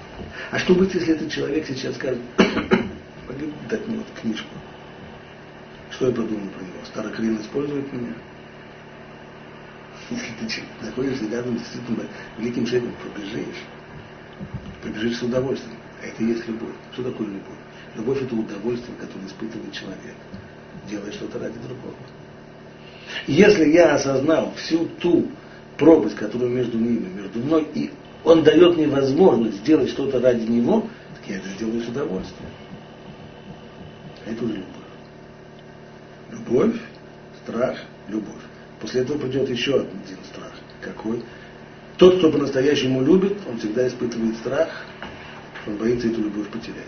А 0.50 0.58
что 0.58 0.74
будет, 0.74 0.94
если 0.94 1.14
этот 1.14 1.30
человек 1.30 1.66
сейчас 1.66 1.94
скажет, 1.94 2.20
пойди 2.36 3.52
дать 3.68 3.86
мне 3.86 3.96
вот 3.96 4.06
книжку. 4.20 4.48
Что 5.96 6.08
я 6.08 6.12
подумаю 6.12 6.50
про 6.50 6.60
него? 6.62 6.84
Старый 6.84 7.10
Старокрин 7.10 7.40
использует 7.40 7.90
меня. 7.90 8.12
Если 10.10 10.26
ты 10.38 10.84
находишься 10.84 11.26
рядом 11.30 11.56
действительно 11.56 12.04
великим 12.36 12.66
человеком, 12.66 12.94
побежишь. 13.02 13.62
Побежишь 14.82 15.18
с 15.18 15.22
удовольствием. 15.22 15.78
А 16.02 16.06
это 16.06 16.22
и 16.22 16.26
есть 16.26 16.46
любовь. 16.46 16.74
Что 16.92 17.02
такое 17.02 17.28
любовь? 17.28 17.58
Любовь 17.94 18.22
это 18.22 18.34
удовольствие, 18.34 18.94
которое 19.00 19.26
испытывает 19.26 19.72
человек. 19.72 20.14
Делает 20.90 21.14
что-то 21.14 21.38
ради 21.38 21.58
другого. 21.60 21.94
Если 23.26 23.70
я 23.70 23.94
осознал 23.94 24.52
всю 24.56 24.84
ту 25.00 25.30
пропасть, 25.78 26.16
которая 26.16 26.50
между 26.50 26.76
ними, 26.76 27.08
между 27.08 27.38
мной, 27.38 27.66
и 27.72 27.90
он 28.22 28.42
дает 28.42 28.76
мне 28.76 28.86
возможность 28.86 29.58
сделать 29.58 29.88
что-то 29.88 30.20
ради 30.20 30.44
него, 30.44 30.82
так 31.14 31.30
я 31.30 31.36
это 31.36 31.48
сделаю 31.48 31.80
с 31.80 31.88
удовольствием. 31.88 32.50
А 34.26 34.30
это 34.30 34.44
уже 34.44 34.56
любовь. 34.56 34.75
Любовь, 36.30 36.76
страх, 37.42 37.78
любовь. 38.08 38.42
После 38.80 39.02
этого 39.02 39.18
придет 39.18 39.48
еще 39.48 39.74
один 39.76 40.18
страх. 40.30 40.52
Какой? 40.80 41.22
Тот, 41.96 42.18
кто 42.18 42.30
по-настоящему 42.30 43.02
любит, 43.02 43.38
он 43.48 43.58
всегда 43.58 43.86
испытывает 43.88 44.36
страх, 44.36 44.68
он 45.66 45.76
боится 45.76 46.08
эту 46.08 46.20
любовь 46.20 46.48
потерять. 46.48 46.84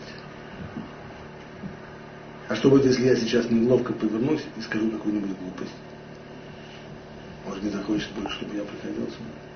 А 2.48 2.57
что 2.57 2.70
будет, 2.70 2.87
если 2.87 3.07
я 3.07 3.16
сейчас 3.16 3.51
неловко 3.51 3.92
повернусь 3.92 4.42
и 4.57 4.61
скажу 4.61 4.90
какую-нибудь 4.90 5.38
глупость? 5.38 5.74
Может, 7.46 7.62
не 7.62 7.70
захочет 7.70 8.11
больше, 8.12 8.37
чтобы 8.37 8.57
я 8.57 8.62
приходил 8.62 9.07
сюда? 9.07 9.47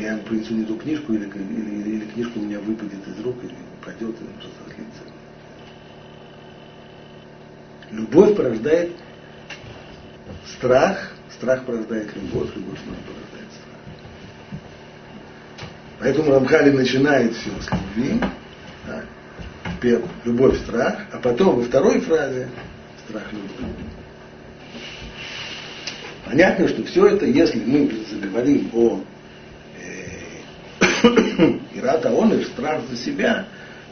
Я 0.00 0.12
ему 0.12 0.22
принесу 0.22 0.54
не 0.54 0.64
ту 0.64 0.76
книжку, 0.76 1.12
или, 1.12 1.24
или, 1.24 1.90
или 1.96 2.04
книжка 2.06 2.38
у 2.38 2.42
меня 2.42 2.58
выпадет 2.60 3.06
из 3.06 3.20
рук, 3.24 3.36
или 3.42 3.54
упадет, 3.80 4.16
или 4.20 4.40
что-то 4.40 4.68
разлится. 4.68 5.02
Любовь 7.90 8.36
порождает 8.36 8.92
страх, 10.56 11.12
страх 11.30 11.64
порождает 11.64 12.14
любовь, 12.16 12.54
любовь 12.56 12.78
порождает 12.80 13.52
страх. 13.52 14.60
Поэтому 16.00 16.32
Рамхали 16.32 16.70
начинает 16.70 17.34
все 17.34 17.50
с 17.60 17.70
любви, 17.70 18.20
да, 18.86 19.02
любовь, 20.24 20.58
страх, 20.62 21.06
а 21.12 21.18
потом 21.18 21.56
во 21.56 21.62
второй 21.62 22.00
фразе 22.00 22.48
страх 23.06 23.32
любви. 23.32 23.66
Понятно, 26.24 26.66
что 26.66 26.82
все 26.84 27.06
это, 27.06 27.24
если 27.24 27.60
мы 27.64 27.88
заговорим 28.10 28.68
о 28.74 29.00
э, 31.06 31.58
Ирата 31.74 32.12
он 32.12 32.40
страх 32.42 32.82
за 32.90 32.96
себя, 32.96 33.46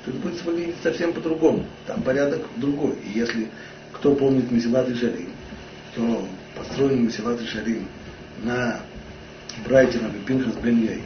то 0.04 0.10
это 0.10 0.20
будет 0.20 0.42
выглядеть 0.44 0.76
совсем 0.82 1.12
по-другому. 1.12 1.64
Там 1.86 2.02
порядок 2.02 2.42
другой. 2.56 2.94
И 3.04 3.18
если 3.18 3.48
кто 3.92 4.14
помнит 4.14 4.50
Месилат 4.50 4.88
и 4.88 4.94
Шарим, 4.94 5.30
то 5.94 6.26
построен 6.56 7.04
Месилат 7.04 7.40
и 7.40 7.46
Шарим 7.46 7.88
на 8.42 8.80
Брайте 9.66 9.98
Раби 9.98 10.18
Пинхас 10.26 10.54
бен 10.56 10.82
Яир. 10.82 11.00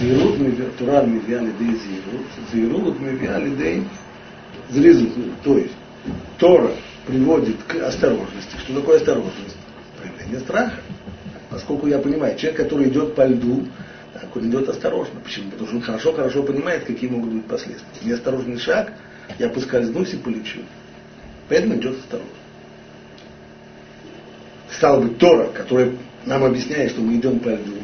Зирут 0.00 0.76
Тура 0.78 1.02
мивия 1.02 1.40
лидей 1.40 1.78
зирут, 1.78 2.26
зирут 2.52 3.00
мивия 3.00 3.38
лидей 3.38 3.84
зризут. 4.70 5.12
То 5.44 5.58
есть 5.58 5.74
Тора 6.38 6.72
приводит 7.06 7.56
к 7.64 7.76
осторожности. 7.76 8.56
Что 8.58 8.80
такое 8.80 8.96
осторожность? 8.96 9.56
Проявление 10.00 10.40
страха. 10.40 10.80
Поскольку 11.50 11.86
я 11.86 11.98
понимаю, 11.98 12.36
человек, 12.38 12.62
который 12.62 12.88
идет 12.88 13.14
по 13.14 13.26
льду, 13.26 13.66
так 14.12 14.36
он 14.36 14.50
идет 14.50 14.68
осторожно. 14.68 15.20
Почему? 15.20 15.50
Потому 15.50 15.68
что 15.68 15.76
он 15.76 15.82
хорошо-хорошо 15.82 16.42
понимает, 16.42 16.84
какие 16.84 17.08
могут 17.08 17.30
быть 17.30 17.46
последствия. 17.46 17.86
Неосторожный 18.02 18.58
шаг, 18.58 18.92
я 19.38 19.48
поскользнусь 19.48 20.12
и 20.12 20.16
полечу. 20.16 20.60
Поэтому 21.48 21.76
идет 21.76 21.98
осторожно. 21.98 22.30
Стало 24.70 25.02
быть, 25.02 25.18
Тора, 25.18 25.48
которая 25.48 25.92
нам 26.26 26.44
объясняет, 26.44 26.92
что 26.92 27.00
мы 27.00 27.16
идем 27.16 27.38
по 27.40 27.48
льду. 27.48 27.76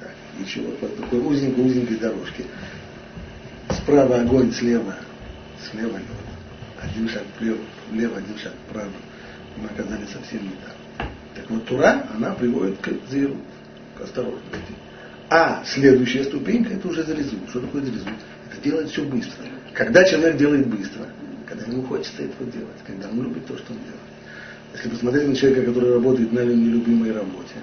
Так, 0.00 0.12
ничего, 0.38 0.70
по 0.72 0.86
такой 0.86 1.20
узенькой-узенькой 1.20 1.96
дорожке. 1.96 2.44
Справа 3.70 4.20
огонь, 4.20 4.52
слева, 4.52 4.96
слева 5.70 5.96
лед 5.96 6.30
один 6.82 7.08
шаг 7.08 7.22
влево, 7.38 7.58
влево 7.90 8.18
один 8.18 8.38
шаг 8.38 8.52
вправо, 8.68 8.90
мы 9.56 9.66
оказались 9.66 10.10
совсем 10.10 10.42
не 10.42 10.50
там. 10.50 11.08
Так 11.34 11.50
вот, 11.50 11.64
Тура, 11.66 12.06
она 12.14 12.32
приводит 12.32 12.78
к 12.78 12.90
зеру, 13.10 13.36
к 13.96 14.02
осторожности. 14.02 14.74
А 15.30 15.62
следующая 15.64 16.24
ступенька, 16.24 16.74
это 16.74 16.88
уже 16.88 17.04
залезу. 17.04 17.36
Что 17.48 17.60
такое 17.60 17.82
залезу? 17.82 18.08
Это 18.50 18.60
делать 18.62 18.90
все 18.90 19.04
быстро. 19.04 19.44
Когда 19.74 20.04
человек 20.04 20.36
делает 20.36 20.66
быстро? 20.66 21.06
Когда 21.46 21.64
ему 21.66 21.84
хочется 21.84 22.22
этого 22.22 22.50
делать, 22.50 22.76
когда 22.84 23.08
он 23.08 23.22
любит 23.22 23.46
то, 23.46 23.56
что 23.56 23.72
он 23.72 23.78
делает. 23.78 24.00
Если 24.74 24.88
посмотреть 24.88 25.28
на 25.28 25.36
человека, 25.36 25.66
который 25.66 25.94
работает 25.94 26.32
на 26.32 26.40
нелюбимой 26.40 27.12
работе, 27.12 27.54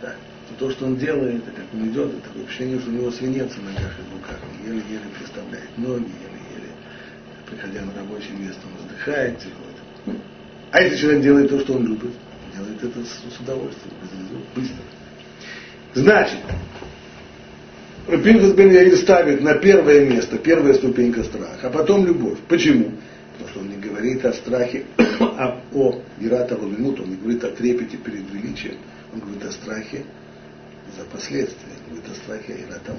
так, 0.00 0.16
то 0.48 0.66
то, 0.66 0.70
что 0.70 0.86
он 0.86 0.96
делает, 0.96 1.42
как 1.44 1.64
он 1.72 1.88
идет, 1.88 2.08
это 2.08 2.28
такое 2.28 2.44
ощущение, 2.44 2.78
что 2.80 2.90
у 2.90 2.92
него 2.92 3.10
свинец 3.10 3.52
в 3.52 3.62
ногах 3.62 3.92
и 3.98 4.10
в 4.10 4.14
руках, 4.14 4.38
он 4.42 4.66
еле-еле 4.66 5.08
представляет 5.16 5.78
ноги, 5.78 6.10
приходя 7.48 7.82
на 7.82 7.94
рабочее 7.94 8.36
место, 8.38 8.60
он 8.66 8.84
вздыхает 8.84 9.38
тяжело. 9.38 10.20
А 10.72 10.82
если 10.82 10.96
человек 10.96 11.22
делает 11.22 11.48
то, 11.48 11.60
что 11.60 11.74
он 11.74 11.86
любит, 11.86 12.10
делает 12.54 12.82
это 12.82 13.00
с, 13.04 13.40
удовольствием, 13.40 13.94
быстро. 14.54 14.76
Значит, 15.94 16.38
Пинхас 18.06 18.52
бен 18.52 18.70
Яир 18.70 18.96
ставит 18.96 19.40
на 19.40 19.54
первое 19.54 20.08
место, 20.08 20.38
первая 20.38 20.74
ступенька 20.74 21.24
страха, 21.24 21.68
а 21.68 21.70
потом 21.70 22.06
любовь. 22.06 22.38
Почему? 22.48 22.92
Потому 23.32 23.50
что 23.50 23.60
он 23.60 23.68
не 23.68 23.76
говорит 23.76 24.24
о 24.24 24.32
страхе, 24.32 24.84
а 25.20 25.60
о 25.74 26.00
Ирата 26.20 26.56
минут, 26.56 27.00
он 27.00 27.10
не 27.10 27.16
говорит 27.16 27.42
о 27.44 27.50
трепете 27.50 27.96
перед 27.96 28.30
величием, 28.32 28.76
он 29.12 29.20
говорит 29.20 29.44
о 29.44 29.52
страхе 29.52 30.04
за 30.96 31.04
последствия, 31.04 31.72
он 31.88 31.94
говорит 31.96 32.12
о 32.12 32.14
страхе 32.14 32.52
Ирата 32.52 32.92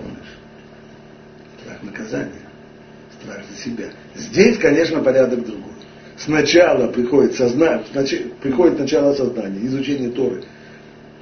Страх 1.62 1.84
наказания 1.84 2.48
страх 3.22 3.40
за 3.50 3.64
себя. 3.64 3.86
Здесь, 4.16 4.58
конечно, 4.58 5.02
порядок 5.02 5.46
другой. 5.46 5.74
Сначала 6.18 6.88
приходит 6.92 7.36
сознание, 7.36 7.86
приходит 8.42 8.80
начало 8.80 9.14
сознания, 9.14 9.66
изучение 9.68 10.10
Торы 10.10 10.44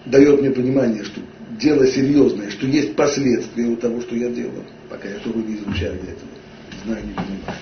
дает 0.06 0.40
мне 0.40 0.52
понимание, 0.52 1.04
что 1.04 1.20
дело 1.58 1.88
серьезное, 1.88 2.50
что 2.52 2.68
есть 2.68 2.96
последствия 2.96 3.66
у 3.66 3.76
того, 3.76 4.02
что 4.02 4.16
я 4.16 4.30
делаю. 4.30 4.66
Пока 4.90 5.08
я 5.08 5.20
Тору 5.20 5.40
не 5.40 5.56
изучаю, 5.56 5.96
я 5.96 6.12
этого 6.12 6.30
не 6.72 6.80
знаю, 6.84 7.06
не 7.06 7.14
понимаю. 7.14 7.60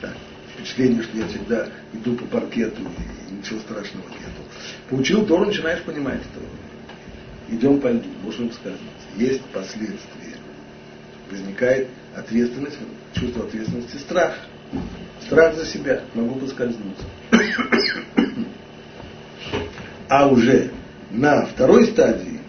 Так, 0.00 0.16
впечатление, 0.54 1.02
что 1.02 1.18
я 1.18 1.26
всегда 1.28 1.68
иду 1.92 2.14
по 2.14 2.24
паркету, 2.26 2.82
и 2.82 3.34
ничего 3.34 3.58
страшного 3.60 4.08
нету. 4.08 4.42
Получил 4.88 5.26
Тору, 5.26 5.46
начинаешь 5.46 5.82
понимать 5.82 6.20
это. 6.20 7.54
Идем 7.54 7.80
по 7.80 7.88
льду, 7.88 8.08
можем 8.22 8.48
поскользнуться. 8.48 9.06
Есть 9.16 9.42
последствия. 9.46 10.36
Возникает 11.30 11.88
ответственность, 12.14 12.78
чувство 13.14 13.44
ответственности, 13.44 13.96
страх. 13.96 14.36
Страх 15.22 15.56
за 15.56 15.66
себя, 15.66 16.02
могу 16.14 16.38
поскользнуться. 16.40 17.04
А 20.12 20.26
уже 20.26 20.72
на 21.12 21.46
второй 21.46 21.86
стадии, 21.86 22.39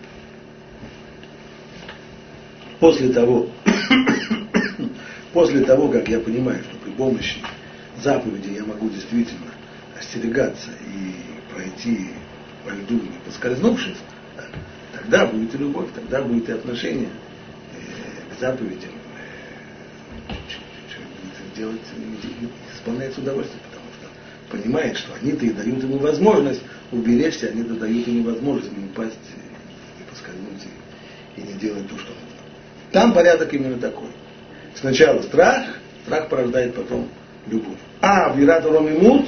после 2.82 3.10
того, 3.10 3.48
после 5.34 5.62
того, 5.62 5.88
как 5.88 6.10
я 6.10 6.20
понимаю, 6.20 6.62
что 6.63 6.76
при 6.78 6.91
помощи 6.91 7.38
заповеди 8.04 8.56
я 8.58 8.65
могу 8.65 8.89
действительно 8.89 9.52
остерегаться 9.98 10.72
и 10.94 11.54
пройти 11.54 12.10
по 12.65 12.72
льду, 12.72 12.96
не 12.96 13.20
поскользнувшись, 13.26 13.98
тогда 14.94 15.28
будет 15.28 15.54
и 15.54 15.60
любовь, 15.60 15.89
тогда 15.94 16.24
будет 16.24 16.50
и 16.50 16.54
отношение 16.54 17.10
э, 17.74 18.36
к 18.36 18.39
заповедям 18.39 18.91
делать, 21.56 21.82
исполняет 22.74 23.13
с 23.13 23.17
удовольствием, 23.20 23.62
потому 23.70 23.86
что 23.94 24.58
понимает, 24.58 24.98
что 24.98 25.13
они-то 25.22 25.46
и 25.46 25.52
дают 25.52 25.84
ему 25.84 26.00
возможность 26.00 26.62
уберечься, 26.91 27.48
они-то 27.48 27.76
дают 27.76 28.08
ему 28.08 28.24
возможность 28.24 28.76
не 28.76 28.86
упасть 28.86 29.13
и 30.00 30.10
поскользнуться 30.10 30.67
и 31.38 31.41
не 31.41 31.54
делать 31.54 31.88
то, 31.88 31.98
что 32.00 32.10
нужно. 32.10 32.31
Там 32.91 33.13
порядок 33.13 33.54
именно 33.54 33.77
такой. 33.77 34.10
Сначала 34.75 35.21
страх, 35.21 35.65
страх 36.06 36.30
порождает 36.30 36.75
потом 36.75 37.10
любовь. 37.47 37.77
А 38.01 38.34
в 38.34 38.41
Иратуром 38.41 38.88
и 38.88 38.91
Мут 38.91 39.27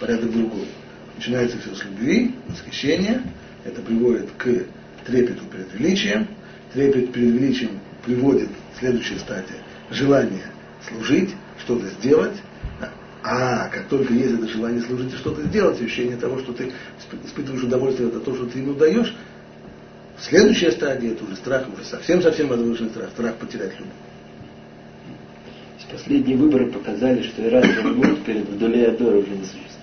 порядок 0.00 0.32
другой. 0.32 0.68
Начинается 1.16 1.58
все 1.58 1.74
с 1.74 1.84
любви, 1.84 2.34
восхищения. 2.48 3.22
Это 3.64 3.80
приводит 3.82 4.30
к 4.36 4.48
трепету 5.06 5.44
перед 5.44 5.72
величием. 5.74 6.28
Трепет 6.72 7.12
перед 7.12 7.34
величием 7.34 7.80
приводит 8.04 8.48
в 8.74 8.78
следующее 8.80 9.18
стадия 9.18 9.58
желание 9.90 10.46
служить, 10.88 11.30
что-то 11.58 11.86
сделать. 11.88 12.36
А 13.22 13.68
как 13.68 13.88
только 13.88 14.12
есть 14.12 14.34
это 14.34 14.46
желание 14.48 14.82
служить 14.82 15.14
и 15.14 15.16
что-то 15.16 15.42
сделать, 15.44 15.80
ощущение 15.80 16.16
того, 16.16 16.38
что 16.40 16.52
ты 16.52 16.72
испытываешь 17.24 17.62
удовольствие 17.62 18.08
от 18.08 18.22
того, 18.22 18.36
что 18.36 18.46
ты 18.46 18.58
ему 18.58 18.74
даешь, 18.74 19.16
следующая 20.28 20.72
стадия 20.72 21.12
это 21.12 21.24
уже 21.24 21.36
страх, 21.36 21.66
уже 21.72 21.84
совсем-совсем 21.84 22.48
возвышенный 22.48 22.90
страх, 22.90 23.10
страх 23.10 23.34
потерять 23.36 23.72
любовь. 23.78 23.92
Последние 25.94 26.36
выборы 26.36 26.72
показали, 26.72 27.22
что 27.22 27.46
Иран 27.46 27.96
Мут 27.96 28.24
перед 28.24 28.48
Вдолеядор 28.48 29.14
уже 29.14 29.28
не 29.28 29.44
существует. 29.44 29.74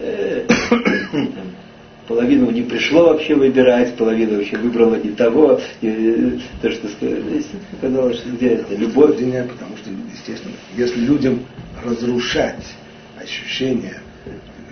Э, 0.00 0.46
половину 2.08 2.50
не 2.50 2.62
пришло 2.62 3.10
вообще 3.10 3.36
выбирать, 3.36 3.94
половина 3.96 4.38
вообще 4.38 4.56
выбрала 4.56 4.96
не 4.96 5.10
того. 5.10 5.60
И, 5.80 5.86
э, 5.86 6.38
то, 6.60 6.72
что 6.72 6.88
казалось, 7.80 8.16
что 8.16 8.30
где 8.30 8.48
это? 8.48 8.74
Любовь. 8.74 9.16
Потому 9.16 9.76
что, 9.76 9.90
естественно, 10.12 10.54
если 10.76 10.98
людям 10.98 11.46
разрушать 11.84 12.64
ощущение 13.22 14.00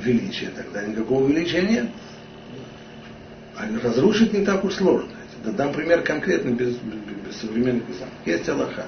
величия, 0.01 0.51
тогда 0.57 0.85
никакого 0.85 1.29
величия 1.29 1.63
нет. 1.63 1.87
А 3.57 3.67
разрушить 3.83 4.33
не 4.33 4.45
так 4.45 4.65
уж 4.65 4.75
сложно. 4.75 5.11
Дам 5.45 5.73
пример 5.73 6.03
конкретно 6.03 6.51
без, 6.51 6.77
без 6.77 7.37
современных 7.37 7.85
писаний. 7.85 8.13
Есть 8.25 8.49
Аллаха. 8.49 8.87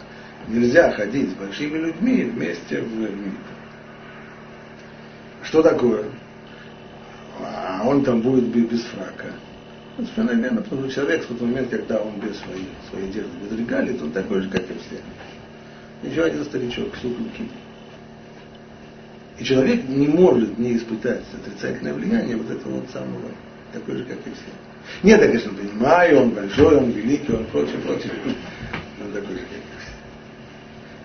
Нельзя 0.48 0.92
ходить 0.92 1.30
с 1.30 1.34
большими 1.34 1.78
людьми 1.78 2.24
вместе 2.24 2.80
в 2.80 2.98
мир. 2.98 3.34
Что 5.42 5.62
такое? 5.62 6.04
А 7.40 7.82
он 7.84 8.04
там 8.04 8.22
будет 8.22 8.44
без 8.44 8.82
фрака. 8.84 9.32
Это 9.96 10.08
совершенно 10.08 10.40
верно, 10.40 10.62
потому 10.62 10.82
что 10.84 10.92
человек 10.92 11.24
в 11.24 11.28
тот 11.28 11.40
момент, 11.40 11.70
когда 11.70 11.98
он 11.98 12.20
без 12.20 12.36
своей, 12.38 12.68
своей 12.90 13.08
одежды, 13.08 13.30
без 13.42 13.58
регалий, 13.58 13.98
он 14.00 14.10
такой 14.12 14.42
же, 14.42 14.48
как 14.50 14.62
и 14.62 14.74
все. 14.74 16.10
Еще 16.10 16.22
один 16.22 16.44
старичок, 16.44 16.94
супруги. 16.96 17.48
И 19.38 19.44
человек 19.44 19.88
не 19.88 20.06
может 20.08 20.58
не 20.58 20.76
испытать 20.76 21.22
отрицательное 21.34 21.94
влияние 21.94 22.36
вот 22.36 22.50
этого 22.50 22.80
вот 22.80 22.90
самого, 22.90 23.30
такой 23.72 23.96
же, 23.96 24.04
как 24.04 24.18
и 24.18 24.30
все. 24.30 24.44
Нет, 25.02 25.20
я, 25.20 25.26
конечно, 25.26 25.52
понимаю, 25.52 26.22
он 26.22 26.30
большой, 26.30 26.76
он 26.76 26.90
великий, 26.90 27.32
он 27.32 27.44
прочее, 27.46 27.78
прочее. 27.78 28.12
Он 29.00 29.12
такой 29.12 29.34
же, 29.34 29.42
как 29.42 29.58
и 29.58 29.76
все. 29.82 29.92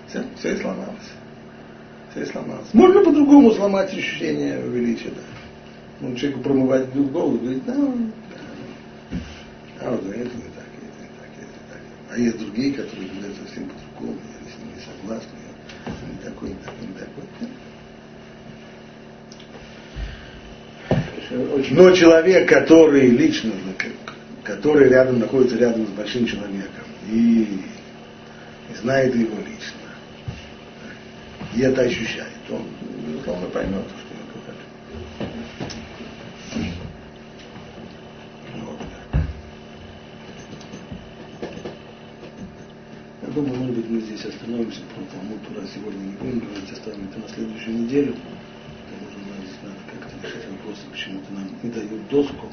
Все, 0.08 0.24
все 0.38 0.56
и 0.56 0.62
сломалось. 0.62 1.12
Все 2.12 2.21
и 2.24 2.26
сломалось. 2.26 2.74
Можно 2.74 3.04
по-другому 3.04 3.52
сломать 3.52 3.93
ощущение 3.93 4.62
величия, 4.62 5.10
да. 5.10 5.21
Ну, 6.00 6.15
человеку 6.15 6.41
промывать 6.41 6.93
голову, 6.93 7.38
говорит, 7.38 7.63
да, 7.65 7.76
да, 7.76 7.89
а 9.82 9.91
вот 9.91 10.06
это 10.06 10.17
не 10.17 10.26
так, 10.26 10.69
это 10.78 11.02
не 11.02 11.08
так, 11.08 11.30
это 11.38 11.47
не 11.47 11.65
так. 11.69 11.82
А 12.12 12.17
есть 12.17 12.38
другие, 12.38 12.74
которые 12.74 13.08
говорят 13.10 13.36
совсем 13.38 13.67
по-другому, 13.67 14.19
я 14.19 14.52
с 14.52 14.58
ними 14.60 14.78
согласен, 14.80 15.30
я 15.86 15.91
не 16.12 16.17
такой, 16.24 16.50
не 16.50 16.56
такой, 16.56 16.88
не 16.88 16.93
такой. 16.93 17.50
Но 21.32 21.91
человек, 21.91 22.50
который 22.50 23.08
лично, 23.08 23.54
который 24.44 24.89
рядом 24.89 25.20
находится 25.20 25.58
рядом 25.58 25.86
с 25.88 25.89
большим 25.89 26.26
человеком 26.26 26.84
и, 27.10 27.44
и 28.70 28.76
знает 28.82 29.15
его 29.15 29.38
лично, 29.38 29.80
и 31.56 31.62
это 31.62 31.84
ощущает, 31.84 32.28
он, 32.50 32.63
безусловно, 33.08 33.48
поймет, 33.48 33.86
что 33.86 34.12
Я 43.22 43.28
думаю, 43.30 43.56
может 43.56 43.76
быть, 43.76 43.89
мы 43.89 44.02
здесь 44.02 44.26
остановимся 44.26 44.82
про 44.94 45.04
Талмуд 45.15 45.48
Тура 45.48 45.65
сегодня 45.74 46.00
не 46.00 46.15
будем 46.17 46.39
говорить, 46.39 46.70
оставим 46.74 47.08
это 47.10 47.20
на 47.20 47.30
следующую 47.34 47.78
неделю. 47.78 48.15
Решать 50.19 50.50
вопросы, 50.50 50.82
почему-то 50.91 51.32
нам 51.34 51.47
не 51.63 51.69
дают 51.69 52.08
доску. 52.10 52.47